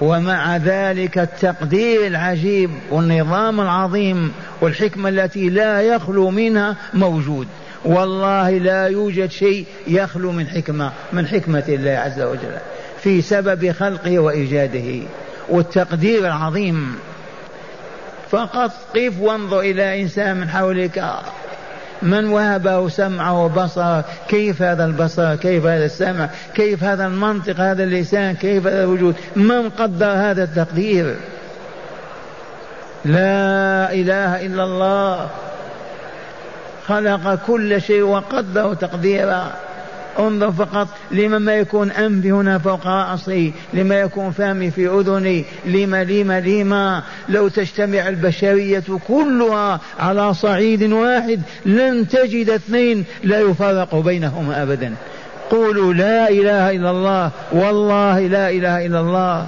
ومع 0.00 0.56
ذلك 0.56 1.18
التقدير 1.18 2.06
العجيب 2.06 2.70
والنظام 2.90 3.60
العظيم 3.60 4.32
والحكمة 4.60 5.08
التي 5.08 5.50
لا 5.50 5.82
يخلو 5.82 6.30
منها 6.30 6.76
موجود. 6.94 7.48
والله 7.84 8.50
لا 8.50 8.86
يوجد 8.86 9.30
شيء 9.30 9.66
يخلو 9.86 10.32
من 10.32 10.46
حكمة 10.46 10.92
من 11.12 11.26
حكمة 11.26 11.64
الله 11.68 11.90
عز 11.90 12.20
وجل 12.20 12.56
في 13.02 13.22
سبب 13.22 13.72
خلقه 13.72 14.18
وإيجاده 14.18 15.06
والتقدير 15.48 16.26
العظيم. 16.26 16.94
فقط 18.30 18.70
قف 18.96 19.20
وانظر 19.20 19.60
إلى 19.60 20.02
إنسان 20.02 20.36
من 20.36 20.48
حولك. 20.48 21.04
من 22.02 22.28
وهبه 22.28 22.88
سمعه 22.88 23.44
وبصره 23.44 24.04
كيف 24.28 24.62
هذا 24.62 24.84
البصر؟ 24.84 25.34
كيف 25.34 25.66
هذا 25.66 25.84
السمع؟ 25.84 26.28
كيف 26.54 26.84
هذا 26.84 27.06
المنطق؟ 27.06 27.60
هذا 27.60 27.84
اللسان؟ 27.84 28.34
كيف 28.34 28.66
هذا 28.66 28.84
الوجود؟ 28.84 29.14
من 29.36 29.70
قدر 29.70 30.06
هذا 30.06 30.44
التقدير؟ 30.44 31.16
لا 33.04 33.92
إله 33.92 34.46
إلا 34.46 34.64
الله. 34.64 35.28
خلق 36.86 37.38
كل 37.46 37.82
شيء 37.82 38.02
وقدره 38.02 38.74
تقديرا. 38.74 39.52
انظر 40.18 40.52
فقط 40.52 40.88
لما 41.10 41.38
ما 41.38 41.54
يكون 41.54 41.90
أنفي 41.90 42.32
هنا 42.32 42.58
فوق 42.58 42.86
رأسي 42.86 43.52
لما 43.74 44.00
يكون 44.00 44.30
فمي 44.30 44.70
في 44.70 44.88
أذني 44.88 45.44
لما 45.66 46.04
لما 46.04 46.40
لما. 46.40 47.02
لو 47.28 47.48
تجتمع 47.48 48.08
البشرية 48.08 48.84
كلها 49.08 49.80
على 49.98 50.34
صعيد 50.34 50.92
واحد 50.92 51.40
لن 51.66 52.08
تجد 52.08 52.50
اثنين 52.50 53.04
لا 53.24 53.40
يفرق 53.40 53.94
بينهما 53.94 54.62
أبدا. 54.62 54.94
قولوا 55.50 55.94
لا 55.94 56.28
إله 56.28 56.70
إلا 56.70 56.90
الله 56.90 57.30
والله 57.52 58.20
لا 58.20 58.50
إله 58.50 58.86
إلا 58.86 59.00
الله. 59.00 59.46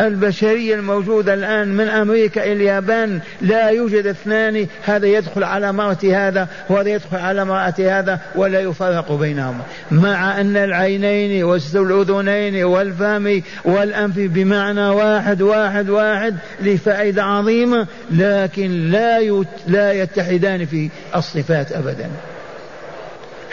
البشرية 0.00 0.74
الموجودة 0.74 1.34
الآن 1.34 1.68
من 1.76 1.88
أمريكا 1.88 2.44
إلى 2.44 2.52
اليابان 2.52 3.20
لا 3.40 3.68
يوجد 3.68 4.06
اثنان 4.06 4.66
هذا 4.84 5.06
يدخل 5.06 5.44
على 5.44 5.72
مرأة 5.72 5.98
هذا 6.04 6.48
وهذا 6.68 6.88
يدخل 6.88 7.16
على 7.16 7.44
مرأة 7.44 7.74
هذا 7.78 8.20
ولا 8.34 8.60
يفرق 8.60 9.12
بينهما. 9.12 9.62
مع 9.90 10.40
أن 10.40 10.56
العينين 10.56 11.44
والأذنين 11.44 12.64
والفم 12.64 13.40
والأنف 13.64 14.14
بمعنى 14.18 14.88
واحد 14.88 15.42
واحد 15.42 15.90
واحد 15.90 16.36
لفائدة 16.60 17.22
عظيمة 17.24 17.86
لكن 18.10 18.90
لا 18.90 19.44
لا 19.66 19.92
يتحدان 19.92 20.66
في 20.66 20.90
الصفات 21.16 21.72
أبدا. 21.72 22.10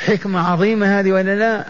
حكمة 0.05 0.51
عظيمة 0.51 0.99
هذه 0.99 1.11
ولا 1.11 1.35
لا؟ 1.35 1.65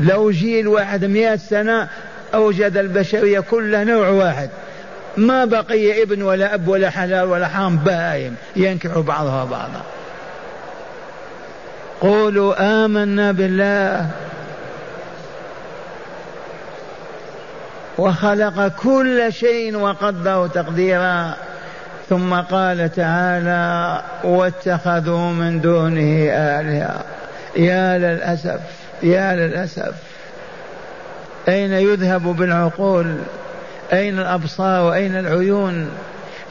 لو 0.00 0.30
جيل 0.30 0.68
واحد 0.68 1.04
مئة 1.04 1.36
سنة 1.36 1.88
أوجد 2.34 2.76
البشرية 2.76 3.40
كلها 3.40 3.84
نوع 3.84 4.08
واحد. 4.08 4.50
ما 5.16 5.44
بقي 5.44 6.02
ابن 6.02 6.22
ولا 6.22 6.54
أب 6.54 6.68
ولا 6.68 6.90
حلال 6.90 7.28
ولا 7.28 7.48
حرام 7.48 7.76
بهائم 7.76 8.34
ينكح 8.56 8.98
بعضها 8.98 9.44
بعضا. 9.44 9.82
قولوا 12.00 12.84
آمنا 12.84 13.32
بالله. 13.32 14.10
وخلق 17.98 18.68
كل 18.68 19.32
شيء 19.32 19.76
وقدره 19.76 20.46
تقديرا. 20.46 21.34
ثم 22.08 22.34
قال 22.34 22.92
تعالى 22.92 24.02
واتخذوا 24.24 25.30
من 25.30 25.60
دونه 25.60 26.30
آلهة. 26.30 27.04
يا 27.56 27.98
للأسف 27.98 28.60
يا 29.02 29.34
للأسف. 29.34 29.94
أين 31.48 31.72
يذهب 31.72 32.22
بالعقول؟ 32.22 33.16
أين 33.92 34.18
الأبصار 34.18 34.84
وأين 34.84 35.18
العيون؟ 35.18 35.88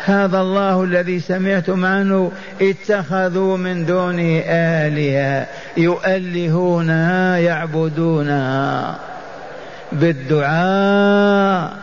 هذا 0.05 0.39
الله 0.41 0.83
الذي 0.83 1.19
سمعتم 1.19 1.85
عنه 1.85 2.31
اتخذوا 2.61 3.57
من 3.57 3.85
دونه 3.85 4.43
آلهة 4.47 5.47
يؤلهونها 5.77 7.37
يعبدونها 7.37 8.95
بالدعاء. 9.91 11.73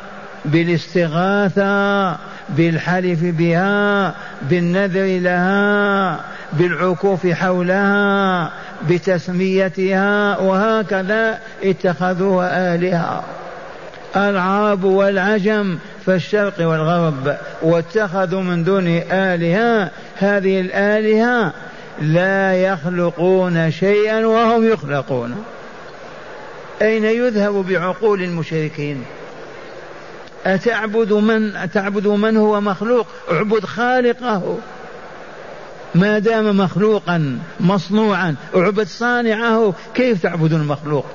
بالاستغاثة 0.52 2.10
بالحلف 2.48 3.18
بها 3.22 4.14
بالنذر 4.42 5.20
لها 5.20 6.20
بالعكوف 6.52 7.26
حولها 7.26 8.50
بتسميتها 8.88 10.38
وهكذا 10.38 11.38
اتخذوها 11.64 12.74
آلهة. 12.74 13.24
العرب 14.16 14.84
والعجم 14.84 15.78
فالشرق 16.06 16.54
والغرب 16.60 17.36
واتخذوا 17.62 18.42
من 18.42 18.64
دون 18.64 18.86
آلهة 19.12 19.90
هذه 20.18 20.60
الآلهة 20.60 21.52
لا 22.02 22.54
يخلقون 22.54 23.70
شيئا 23.70 24.26
وهم 24.26 24.68
يخلقون. 24.68 25.44
أين 26.82 27.04
يذهب 27.04 27.54
بعقول 27.68 28.22
المشركين؟ 28.22 29.04
أتعبد 30.46 31.12
من 31.12 31.56
أتعبد 31.56 32.06
من 32.06 32.36
هو 32.36 32.60
مخلوق؟ 32.60 33.06
اعبد 33.30 33.64
خالقه. 33.64 34.58
ما 35.94 36.18
دام 36.18 36.56
مخلوقا 36.56 37.38
مصنوعا 37.60 38.34
اعبد 38.56 38.86
صانعه 38.86 39.74
كيف 39.94 40.22
تعبد 40.22 40.52
المخلوق؟ 40.52 41.06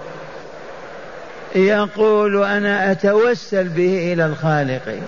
يقول 1.55 2.43
أنا 2.43 2.91
أتوسل 2.91 3.67
به 3.67 4.13
إلى 4.13 4.25
الخالق. 4.25 4.99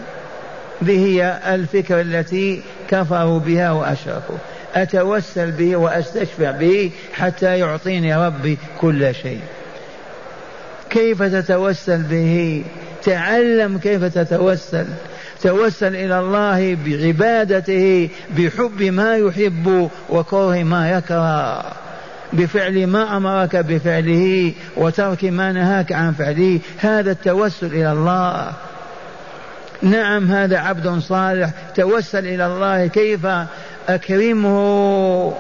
هذه 0.82 1.06
هي 1.06 1.40
الفكرة 1.56 2.02
التي 2.02 2.62
كفروا 2.90 3.40
بها 3.40 3.72
وأشركوا 3.72 4.36
أتوسل 4.76 5.52
به 5.52 5.76
وأستشفع 5.76 6.52
به 6.52 6.92
حتى 7.14 7.60
يعطيني 7.60 8.16
ربي 8.16 8.58
كل 8.82 9.16
شيء. 9.16 9.42
كيف 10.90 11.24
تتوسل 11.24 12.02
به؟ 12.02 12.64
تعلم 13.06 13.78
كيف 13.78 14.04
تتوسل. 14.04 14.86
توسل 15.42 15.96
إلى 15.96 16.20
الله 16.20 16.78
بعبادته 16.86 18.10
بحب 18.38 18.82
ما 18.82 19.18
يحب 19.18 19.90
وكره 20.10 20.64
ما 20.64 20.92
يكره. 20.92 21.64
بفعل 22.34 22.88
ما 22.88 23.18
أمرك 23.18 23.56
بفعله 23.56 24.54
وترك 24.78 25.24
ما 25.24 25.52
نهاك 25.52 25.92
عن 25.92 26.14
فعله. 26.14 26.60
هذا 26.78 27.12
التوسل 27.12 27.68
إلى 27.68 27.92
الله. 27.92 28.54
نعم 29.82 30.32
هذا 30.32 30.58
عبد 30.58 31.00
صالح. 31.00 31.50
توسل 31.76 32.28
إلى 32.28 32.46
الله 32.46 32.88
كيف؟ 32.88 33.28
أكرمه. 33.90 35.34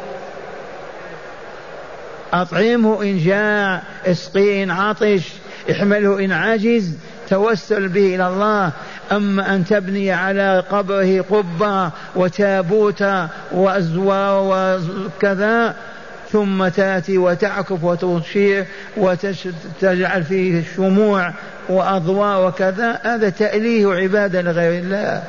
أطعمه 2.33 3.03
إن 3.03 3.17
جاع 3.17 3.81
إسقيه 4.05 4.63
إن 4.63 4.71
عطش 4.71 5.33
إحمله 5.71 6.25
إن 6.25 6.31
عجز. 6.31 6.97
توسل 7.29 7.87
به 7.87 8.15
إلى 8.15 8.27
الله 8.27 8.71
أما 9.11 9.55
أن 9.55 9.65
تبني 9.65 10.11
على 10.11 10.63
قبره 10.71 11.21
قبة 11.21 11.91
وتابوت 12.15 13.03
وازوار 13.51 14.41
وكذا 14.43 15.75
ثم 16.31 16.67
تأتي 16.67 17.17
وتعكف 17.17 17.83
وتشيع 17.83 18.65
وتجعل 18.97 20.23
فيه 20.23 20.63
شموع 20.75 21.33
وأضواء 21.69 22.47
وكذا 22.47 22.99
هذا 23.03 23.29
تأليه 23.29 23.93
عبادة 23.93 24.41
لغير 24.41 24.83
الله. 24.83 25.23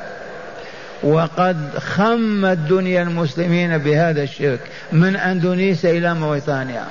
وقد 1.03 1.57
خم 1.77 2.45
الدنيا 2.45 3.01
المسلمين 3.01 3.77
بهذا 3.77 4.23
الشرك 4.23 4.59
من 4.91 5.15
أندونيسيا 5.15 5.91
إلى 5.91 6.13
موريتانيا 6.13 6.85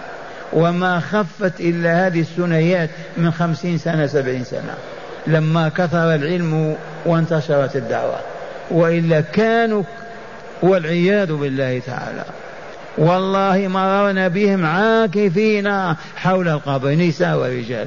وما 0.52 1.00
خفت 1.00 1.60
إلا 1.60 2.06
هذه 2.06 2.20
الثنيات 2.20 2.90
من 3.16 3.30
خمسين 3.30 3.78
سنة 3.78 4.06
سبعين 4.06 4.44
سنة. 4.44 4.74
لما 5.26 5.68
كثر 5.68 6.14
العلم 6.14 6.76
وانتشرت 7.06 7.76
الدعوة. 7.76 8.18
وإلا 8.70 9.20
كانوا 9.20 9.82
والعياذ 10.62 11.32
بالله 11.32 11.78
تعالى. 11.86 12.24
والله 12.98 13.68
مررنا 13.68 14.28
بهم 14.28 14.66
عاكفين 14.66 15.94
حول 16.16 16.48
القبر 16.48 16.90
نساء 16.90 17.36
ورجال. 17.38 17.86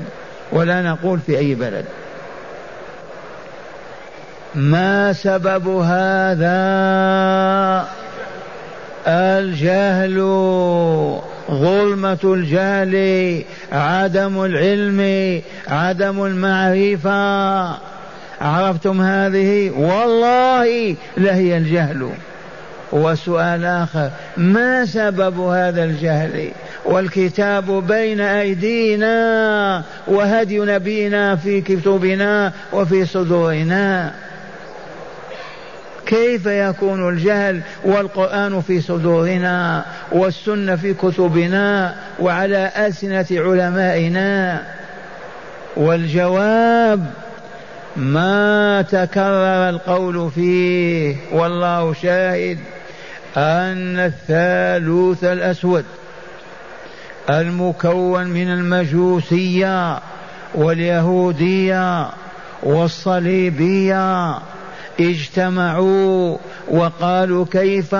ولا 0.51 0.81
نقول 0.81 1.19
في 1.19 1.37
أي 1.37 1.55
بلد. 1.55 1.85
ما 4.55 5.13
سبب 5.13 5.67
هذا؟ 5.67 6.59
الجهل. 9.07 10.19
ظلمة 11.49 12.19
الجهل 12.23 13.43
عدم 13.71 14.45
العلم 14.45 15.41
عدم 15.67 16.25
المعرفة. 16.25 17.77
عرفتم 18.41 19.01
هذه؟ 19.01 19.69
والله 19.69 20.95
لهي 21.17 21.57
الجهل. 21.57 22.09
وسؤال 22.91 23.65
آخر 23.65 24.09
ما 24.37 24.85
سبب 24.85 25.39
هذا 25.39 25.83
الجهل؟ 25.83 26.49
والكتاب 26.85 27.87
بين 27.87 28.21
أيدينا 28.21 29.83
وهدي 30.07 30.59
نبينا 30.59 31.35
في 31.35 31.61
كتبنا 31.61 32.51
وفي 32.73 33.05
صدورنا. 33.05 34.11
كيف 36.09 36.45
يكون 36.45 37.09
الجهل 37.09 37.61
والقرآن 37.85 38.61
في 38.61 38.81
صدورنا 38.81 39.85
والسنة 40.11 40.75
في 40.75 40.93
كتبنا 40.93 41.95
وعلى 42.19 42.71
ألسنة 42.77 43.25
علمائنا؟ 43.31 44.61
والجواب 45.75 47.05
ما 47.95 48.81
تكرر 48.81 49.69
القول 49.69 50.31
فيه 50.31 51.15
والله 51.31 51.93
شاهد 51.93 52.57
أن 53.37 53.99
الثالوث 53.99 55.23
الأسود 55.23 55.85
المكون 57.29 58.27
من 58.27 58.49
المجوسية 58.51 59.99
واليهودية 60.55 62.09
والصليبية 62.63 64.35
اجتمعوا 64.99 66.37
وقالوا 66.67 67.45
كيف 67.51 67.95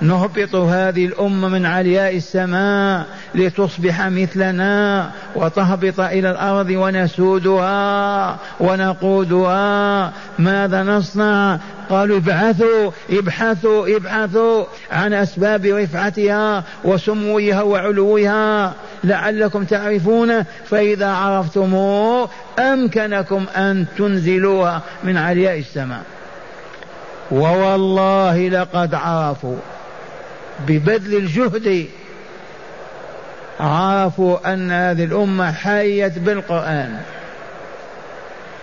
نهبط 0.00 0.54
هذه 0.54 1.06
الأمة 1.06 1.48
من 1.48 1.66
علياء 1.66 2.16
السماء 2.16 3.06
لتصبح 3.34 4.06
مثلنا 4.06 5.10
وتهبط 5.36 6.00
إلى 6.00 6.30
الأرض 6.30 6.70
ونسودها 6.70 8.36
ونقودها؟ 8.60 10.12
ماذا 10.38 10.82
نصنع؟ 10.82 11.58
قالوا 11.90 12.18
ابعثوا 12.18 12.90
ابحثوا 13.10 13.96
ابحثوا 13.96 14.64
عن 14.92 15.12
أسباب 15.12 15.66
رفعتها 15.66 16.64
وسموها 16.84 17.62
وعلوها 17.62 18.74
لعلكم 19.04 19.64
تعرفون 19.64 20.42
فإذا 20.42 21.06
عرفتموه 21.06 22.28
أمكنكم 22.58 23.44
أن 23.56 23.86
تنزلوها 23.98 24.82
من 25.04 25.16
علياء 25.16 25.58
السماء. 25.58 26.02
ووالله 27.30 28.48
لقد 28.48 28.94
عرفوا 28.94 29.56
ببذل 30.66 31.16
الجهد 31.16 31.86
عرفوا 33.60 34.52
أن 34.52 34.70
هذه 34.70 35.04
الأمة 35.04 35.52
حيت 35.52 36.18
بالقرآن. 36.18 37.00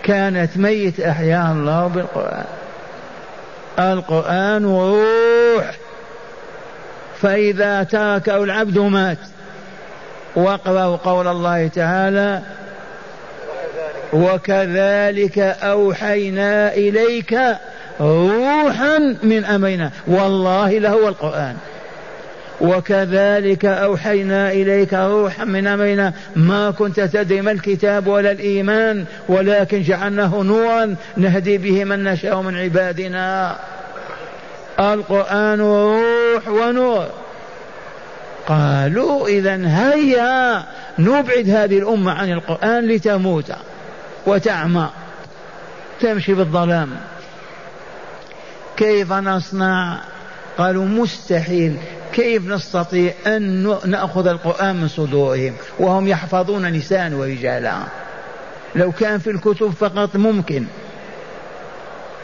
كانت 0.02 0.56
ميت 0.56 1.00
أحياها 1.00 1.52
الله 1.52 1.86
بالقرآن. 1.86 2.44
القرآن 3.78 4.64
روح 4.64 5.70
فإذا 7.22 7.82
تركه 7.82 8.44
العبد 8.44 8.78
مات. 8.78 9.18
واقرأوا 10.36 10.96
قول 10.96 11.28
الله 11.28 11.68
تعالى 11.68 12.42
وكذلك 14.12 15.38
أوحينا 15.38 16.74
إليك 16.74 17.38
روحا 18.00 19.16
من 19.22 19.44
أمرنا. 19.44 19.90
والله 20.06 20.78
لهو 20.78 21.08
القرآن. 21.08 21.56
وكذلك 22.60 23.64
أوحينا 23.64 24.52
إليك 24.52 24.94
روحا 24.94 25.44
من 25.44 25.66
أمرنا 25.66 26.12
ما 26.36 26.70
كنت 26.70 27.00
تدري 27.00 27.40
ما 27.40 27.50
الكتاب 27.50 28.06
ولا 28.06 28.30
الإيمان 28.30 29.04
ولكن 29.28 29.82
جعلناه 29.82 30.42
نورا 30.42 30.96
نهدي 31.16 31.58
به 31.58 31.84
من 31.84 32.04
نشاء 32.04 32.40
من 32.42 32.56
عبادنا. 32.56 33.56
القرآن 34.80 35.60
روح 35.60 36.48
ونور. 36.48 37.06
قالوا 38.46 39.28
إذا 39.28 39.60
هيا 39.66 40.64
نبعد 40.98 41.48
هذه 41.48 41.78
الأمة 41.78 42.12
عن 42.12 42.32
القرآن 42.32 42.88
لتموت 42.88 43.52
وتعمى 44.26 44.88
تمشي 46.00 46.34
بالظلام. 46.34 46.90
كيف 48.76 49.12
نصنع؟ 49.12 49.98
قالوا 50.58 50.84
مستحيل. 50.84 51.76
كيف 52.16 52.46
نستطيع 52.46 53.12
أن 53.26 53.76
نأخذ 53.84 54.26
القرآن 54.26 54.76
من 54.76 54.88
صدورهم 54.88 55.54
وهم 55.78 56.08
يحفظون 56.08 56.72
نساء 56.72 57.12
ورجالا؟ 57.12 57.74
لو 58.74 58.92
كان 58.92 59.18
في 59.18 59.30
الكتب 59.30 59.70
فقط 59.70 60.16
ممكن. 60.16 60.64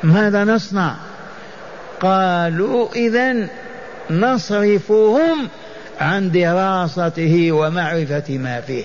ماذا 0.03 0.45
نصنع؟ 0.45 0.95
قالوا 2.01 2.89
إذا 2.95 3.49
نصرفهم 4.11 5.49
عن 6.01 6.31
دراسته 6.31 7.53
ومعرفة 7.53 8.39
ما 8.39 8.61
فيه. 8.61 8.85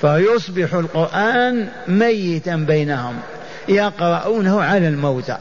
فيصبح 0.00 0.74
القرآن 0.74 1.68
ميتا 1.88 2.56
بينهم 2.56 3.20
يقرؤونه 3.68 4.62
على 4.62 4.88
الموتى. 4.88 5.38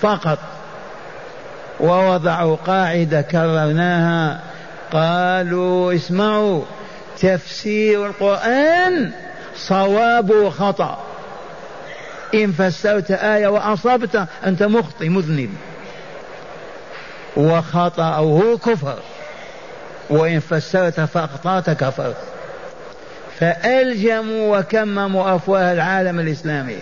فقط. 0.00 0.38
ووضعوا 1.82 2.56
قاعدة 2.56 3.22
كررناها. 3.22 4.40
قالوا 4.92 5.94
اسمعوا 5.94 6.62
تفسير 7.20 8.06
القرآن 8.06 9.12
صواب 9.56 10.30
وخطأ. 10.30 10.98
إن 12.34 12.52
فسرت 12.52 13.10
آية 13.10 13.46
وأصبت 13.46 14.26
أنت 14.46 14.62
مخطئ 14.62 15.08
مذنب. 15.08 15.54
وخطأه 17.36 18.58
كفر. 18.66 18.98
وإن 20.10 20.40
فسرت 20.40 21.00
فأخطأت 21.00 21.70
كفرت 21.70 22.16
فألجموا 23.38 24.58
وكمموا 24.58 25.36
أفواه 25.36 25.72
العالم 25.72 26.20
الإسلامي. 26.20 26.78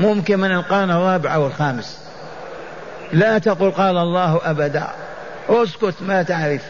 ممكن 0.00 0.38
من 0.38 0.52
القرن 0.52 0.90
الرابع 0.90 1.34
أو 1.34 1.46
الخامس. 1.46 1.98
لا 3.12 3.38
تقل 3.38 3.70
قال 3.70 3.98
الله 3.98 4.40
أبدا. 4.44 4.86
اسكت 5.48 5.94
ما 6.00 6.22
تعرف. 6.22 6.62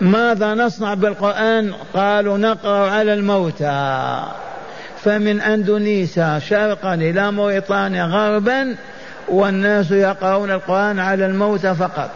ماذا 0.00 0.54
نصنع 0.54 0.94
بالقرآن؟ 0.94 1.72
قالوا 1.94 2.38
نقرأ 2.38 2.90
على 2.90 3.14
الموتى. 3.14 4.22
فمن 5.04 5.40
أندونيسيا 5.40 6.38
شرقا 6.38 6.94
إلى 6.94 7.32
موريطانيا 7.32 8.04
غربا 8.04 8.76
والناس 9.28 9.90
يقرؤون 9.90 10.50
القرآن 10.50 10.98
على 10.98 11.26
الموتى 11.26 11.74
فقط. 11.74 12.10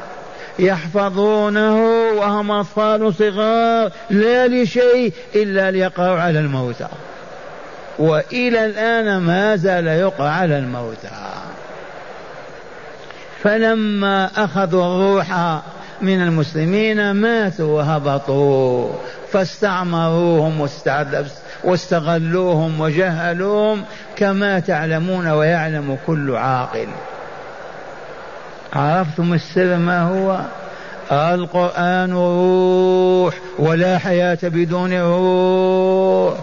يحفظونه 0.59 1.77
وهم 2.17 2.51
أطفال 2.51 3.15
صغار 3.15 3.91
لا 4.11 4.49
لشيء 4.49 5.13
إلا 5.35 5.71
ليقرأوا 5.71 6.21
على 6.21 6.39
الموتى. 6.39 6.89
وإلى 7.99 8.65
الآن 8.65 9.17
ما 9.17 9.57
زال 9.57 9.87
يقرأ 9.87 10.29
على 10.29 10.59
الموتى. 10.59 11.09
فلما 13.43 14.45
أخذوا 14.45 14.85
الروح 14.85 15.59
من 16.03 16.23
المسلمين 16.23 17.11
ماتوا 17.11 17.79
وهبطوا. 17.79 18.93
فاستعمروهم 19.33 20.69
واستغلوهم 21.65 22.81
وجهلوهم 22.81 23.85
كما 24.17 24.61
تعلمون 24.61 25.29
ويعلم 25.29 25.99
كل 26.07 26.37
عاقل. 26.37 26.89
عرفتم 28.73 29.35
السر 29.35 29.77
ما 29.77 30.03
هو؟ 30.03 30.41
القرآن 31.13 32.13
روح 32.13 33.35
ولا 33.59 33.99
حياة 33.99 34.39
بدون 34.43 34.93
روح. 35.01 36.35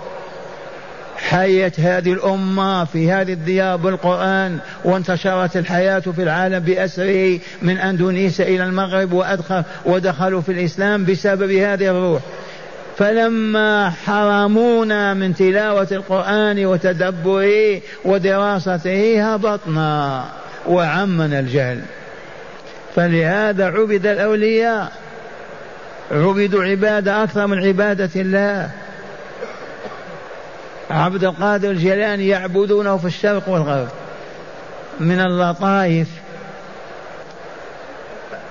حيت 1.19 1.79
هذه 1.79 2.13
الأمة 2.13 2.85
في 2.85 3.11
هذه 3.11 3.33
الديار 3.33 3.75
بالقرآن 3.75 4.57
وانتشرت 4.83 5.57
الحياة 5.57 5.99
في 5.99 6.23
العالم 6.23 6.59
بأسره 6.59 7.39
من 7.61 7.77
أندونيسيا 7.77 8.45
إلى 8.45 8.63
المغرب 8.63 9.13
وأدخل 9.13 9.63
ودخلوا 9.85 10.41
في 10.41 10.51
الإسلام 10.51 11.05
بسبب 11.05 11.51
هذه 11.51 11.87
الروح. 11.87 12.21
فلما 12.97 13.89
حرمونا 13.89 15.13
من 15.13 15.35
تلاوة 15.35 15.87
القرآن 15.91 16.65
وتدبره 16.65 17.81
ودراسته 18.05 19.33
هبطنا 19.33 20.25
وعمنا 20.67 21.39
الجهل. 21.39 21.79
فلهذا 22.95 23.65
عبد 23.65 24.05
الأولياء 24.05 24.91
عبدوا 26.11 26.63
عبادة 26.63 27.23
أكثر 27.23 27.47
من 27.47 27.67
عبادة 27.67 28.09
الله. 28.15 28.69
عبد 30.89 31.23
القادر 31.23 31.71
الجيلاني 31.71 32.27
يعبدونه 32.27 32.97
في 32.97 33.05
الشرق 33.05 33.49
والغرب. 33.49 33.87
من 34.99 35.19
اللطائف. 35.19 36.07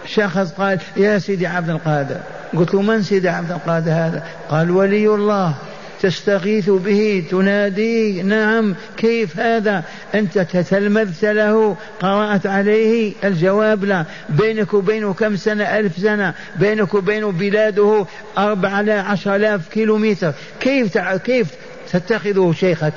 شخص 0.07 0.53
قال 0.53 0.79
يا 0.97 1.19
سيدي 1.19 1.47
عبد 1.47 1.71
القادر. 1.71 2.21
قلت 2.57 2.75
له 2.75 2.83
من 2.83 3.03
سيدي 3.03 3.29
عبد 3.29 3.51
القادر 3.53 3.93
هذا؟ 3.93 4.23
قال 4.51 4.71
ولي 4.71 5.09
الله. 5.09 5.55
تستغيث 6.03 6.71
به 6.71 7.25
تناديه 7.31 8.23
نعم 8.23 8.75
كيف 8.97 9.41
هذا؟ 9.41 9.85
أنت 10.15 10.39
تتلمذت 10.39 11.25
له 11.25 11.77
قرأت 12.01 12.47
عليه. 12.47 13.13
الجواب 13.25 13.85
لا. 13.85 14.05
بينك 14.29 14.75
وبينه 14.75 15.13
كم 15.13 15.37
سنة؟ 15.37 15.65
ألف 15.65 15.97
سنة. 15.97 16.35
بينك 16.57 16.95
وبينه 16.95 17.33
بلاده 17.33 18.07
أربعة 18.39 18.93
عشر 18.93 19.37
آلاف 19.37 19.69
كيلومتر. 19.69 20.33
كيف. 20.61 20.99
كيف 20.99 21.49
تتخذه 21.93 22.53
شيخك 22.57 22.93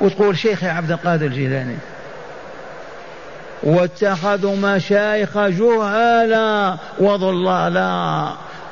وتقول 0.00 0.38
شيخي 0.38 0.68
عبد 0.68 0.90
القادر 0.90 1.26
الجيلاني. 1.26 1.76
واتخذوا 3.62 4.56
مشايخ 4.56 5.38
جهالا 5.38 6.76
وضلالا 6.98 8.28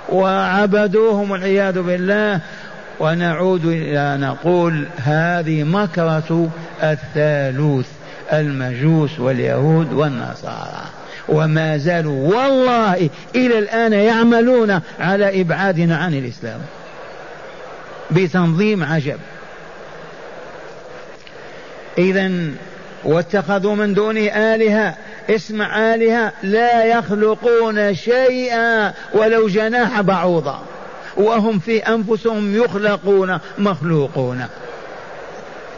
وعبدوهم 0.09 1.31
والعياذ 1.31 1.83
بالله. 1.83 2.41
ونعود 3.01 3.65
إلى 3.65 4.17
نقول 4.21 4.87
هذه 4.97 5.63
مكرة 5.63 6.49
الثالوث 6.83 7.87
المجوس 8.33 9.21
واليهود 9.21 9.93
والنصارى. 9.93 10.85
وما 11.29 11.77
زالوا 11.77 12.37
والله 12.37 13.11
إلى 13.35 13.59
الآن 13.59 13.93
يعملون 13.93 14.81
على 15.01 15.41
إبعادنا 15.41 15.97
عن 15.97 16.15
الإسلام. 16.15 16.61
بتنظيم 18.15 18.85
عجب. 18.85 19.19
إذا 21.99 22.31
واتخذوا 23.05 23.75
من 23.75 23.95
دونه 23.95 24.21
آلهة 24.21 24.95
اسمع 25.31 25.95
آلهة 25.95 26.33
لا 26.43 26.85
يخلقون 26.85 27.95
شيئا 27.95 28.93
ولو 29.15 29.49
جناح 29.49 30.01
بعوضة. 30.01 30.59
وهم 31.17 31.59
في 31.59 31.79
أنفسهم 31.79 32.57
يخلقون 32.57 33.39
مخلوقون. 33.59 34.47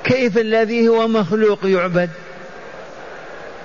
كيف 0.04 0.38
الذي 0.38 0.88
هو 0.88 1.08
مخلوق 1.08 1.58
يعبد؟ 1.64 2.10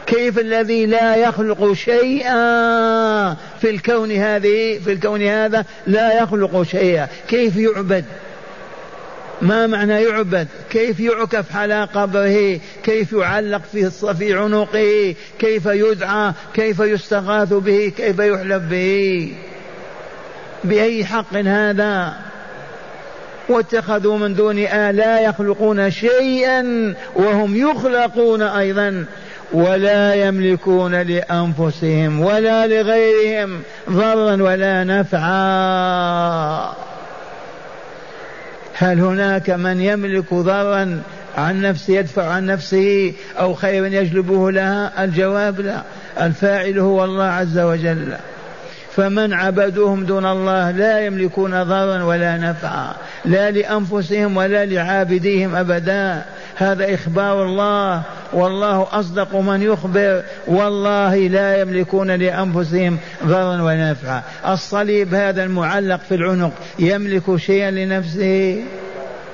كيف 0.07 0.39
الذي 0.39 0.85
لا 0.85 1.15
يخلق 1.15 1.73
شيئا 1.73 3.33
في 3.61 3.69
الكون 3.69 4.11
هذه 4.11 4.79
في 4.79 4.93
الكون 4.93 5.21
هذا 5.21 5.65
لا 5.87 6.23
يخلق 6.23 6.63
شيئا؟ 6.63 7.07
كيف 7.27 7.57
يعبد؟ 7.57 8.05
ما 9.41 9.67
معنى 9.67 10.03
يعبد؟ 10.03 10.47
كيف 10.69 10.99
يعكف 10.99 11.55
على 11.55 11.83
قبره؟ 11.83 12.59
كيف 12.83 13.13
يعلق 13.13 13.61
في 13.71 13.89
في 14.13 14.33
عنقه؟ 14.33 15.15
كيف 15.39 15.65
يدعى؟ 15.65 16.33
كيف 16.53 16.79
يستغاث 16.79 17.53
به؟ 17.53 17.93
كيف 17.97 18.19
يحلف 18.19 18.63
به؟ 18.63 19.33
بأي 20.63 21.05
حق 21.05 21.35
هذا؟ 21.35 22.13
واتخذوا 23.49 24.17
من 24.17 24.35
دون 24.35 24.59
آه 24.59 24.91
لا 24.91 25.19
يخلقون 25.21 25.91
شيئا 25.91 26.93
وهم 27.15 27.55
يخلقون 27.55 28.41
أيضا 28.41 29.05
ولا 29.53 30.13
يملكون 30.13 30.95
لأنفسهم 30.95 32.21
ولا 32.21 32.67
لغيرهم 32.67 33.61
ضرا 33.89 34.43
ولا 34.43 34.83
نفعا. 34.83 36.73
هل 38.81 38.99
هناك 38.99 39.49
من 39.49 39.81
يملك 39.81 40.33
ضرا 40.33 41.01
عن 41.37 41.61
نفسه 41.61 41.93
يدفع 41.93 42.23
عن 42.23 42.45
نفسه 42.45 43.13
أو 43.39 43.53
خيرا 43.53 43.87
يجلبه 43.87 44.51
لها؟ 44.51 45.03
الجواب 45.03 45.59
لا. 45.59 45.81
الفاعل 46.21 46.79
هو 46.79 47.05
الله 47.05 47.23
عز 47.23 47.59
وجل. 47.59 48.13
فمن 48.99 49.33
عبدوهم 49.33 50.05
دون 50.05 50.25
الله 50.25 50.71
لا 50.71 51.05
يملكون 51.05 51.63
ضرا 51.63 52.03
ولا 52.03 52.37
نفعا 52.37 52.93
لا 53.25 53.51
لأنفسهم 53.51 54.37
ولا 54.37 54.65
لعابديهم 54.65 55.55
أبدا. 55.55 56.25
هذا 56.55 56.93
إخبار 56.93 57.43
الله. 57.43 58.01
والله 58.33 58.87
أصدق 58.91 59.35
من 59.35 59.61
يخبر. 59.61 60.23
والله 60.47 61.15
لا 61.15 61.61
يملكون 61.61 62.11
لأنفسهم 62.11 62.97
ضرا 63.25 63.61
ولا 63.61 63.91
نفعا. 63.91 64.21
الصليب 64.47 65.13
هذا 65.13 65.43
المعلق 65.43 65.99
في 66.09 66.15
العنق 66.15 66.53
يملك 66.79 67.35
شيئا 67.35 67.71
لنفسه؟ 67.71 68.63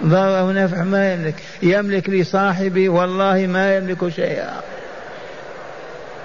ضر 0.06 0.40
أو 0.40 0.52
نفع 0.52 0.84
ما 0.84 1.14
يملك. 1.14 1.36
يملك 1.62 2.10
لصاحبه 2.10 2.90
والله 2.90 3.48
ما 3.48 3.78
يملك 3.78 4.10
شيئا. 4.10 4.75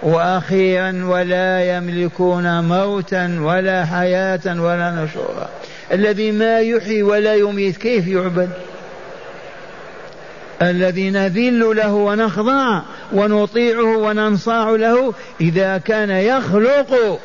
وأخيرا 0.03 1.05
ولا 1.05 1.77
يملكون 1.77 2.65
موتا 2.65 3.39
ولا 3.41 3.85
حياة 3.85 4.41
ولا 4.47 4.91
نشورا. 4.91 5.49
الذي 5.93 6.33
ما 6.33 6.61
يحيي 6.61 7.03
ولا 7.03 7.35
يميت 7.35 7.77
كيف 7.77 8.07
يعبد؟ 8.07 8.51
الذي 10.63 11.11
نذل 11.11 11.77
له 11.77 11.93
ونخضع 11.93 12.81
ونطيعه 13.13 13.97
وننصاع 13.97 14.71
له 14.71 15.15
إذا 15.41 15.79
كان 15.79 16.11
يخلق. 16.11 17.21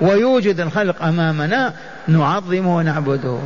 ويوجد 0.00 0.60
الخلق 0.60 1.02
أمامنا 1.02 1.74
نعظمه 2.08 2.76
ونعبده. 2.76 3.38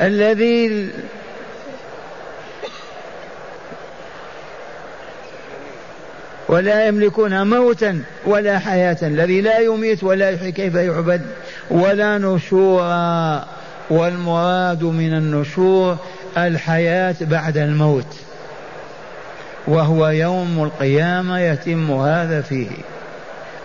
الذي 0.00 0.88
ولا 6.52 6.86
يملكون 6.86 7.46
موتا 7.46 8.02
ولا 8.26 8.58
حياة. 8.58 8.96
الذي 9.02 9.40
لا 9.40 9.58
يميت 9.58 10.04
ولا 10.04 10.30
يحيي 10.30 10.52
كيف 10.52 10.74
يعبد؟ 10.74 11.22
ولا 11.70 12.18
نشورا 12.18 13.44
والمراد 13.90 14.84
من 14.84 15.14
النشور 15.14 15.96
الحياة 16.38 17.14
بعد 17.20 17.56
الموت. 17.56 18.16
وهو 19.66 20.08
يوم 20.08 20.64
القيامة 20.64 21.38
يتم 21.38 21.92
هذا 21.92 22.40
فيه. 22.40 22.70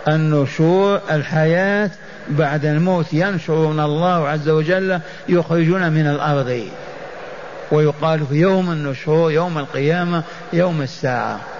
النشور 0.08 1.00
الحياة 1.10 1.90
بعد 2.28 2.64
الموت. 2.64 3.06
ينشرون 3.12 3.80
الله 3.80 4.28
عز 4.28 4.48
وجل 4.48 5.00
يخرجون 5.28 5.92
من 5.92 6.06
الأرض. 6.06 6.62
ويقال 7.72 8.26
في 8.26 8.34
يوم 8.34 8.70
النشور 8.70 9.32
يوم 9.32 9.58
القيامة 9.58 10.22
يوم 10.52 10.82
الساعة. 10.82 11.57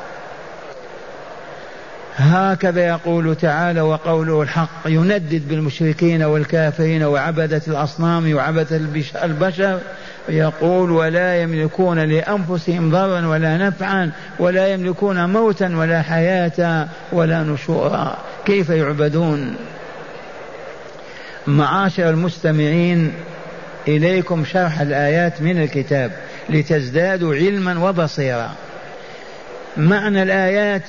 هكذا 2.18 2.87
يقول 2.87 3.37
تعالى 3.37 3.81
وقوله 3.81 4.42
الحق 4.42 4.87
يندد 4.87 5.48
بالمشركين 5.48 6.22
والكافرين 6.22 7.02
وعبدة 7.02 7.62
الأصنام 7.68 8.35
وعبدة 8.35 8.76
البشر 9.24 9.81
يقول 10.28 10.90
ولا 10.90 11.42
يملكون 11.42 11.98
لأنفسهم 11.98 12.90
ضرا 12.90 13.26
ولا 13.26 13.57
نفعا 13.57 14.11
ولا 14.38 14.68
يملكون 14.68 15.33
موتا 15.33 15.76
ولا 15.76 16.02
حياة 16.02 16.88
ولا 17.12 17.42
نشورا. 17.42 18.18
كيف 18.44 18.70
يعبدون؟ 18.70 19.57
معاشر 21.46 22.11
المستمعين 22.11 23.12
إليكم 23.88 24.44
شرح 24.44 24.81
الآيات 24.81 25.42
من 25.42 25.62
الكتاب 25.62 26.12
لتزدادوا 26.50 27.35
علما 27.35 27.88
وبصيرا. 27.88 28.50
معنى 29.76 30.22
الآيات 30.22 30.83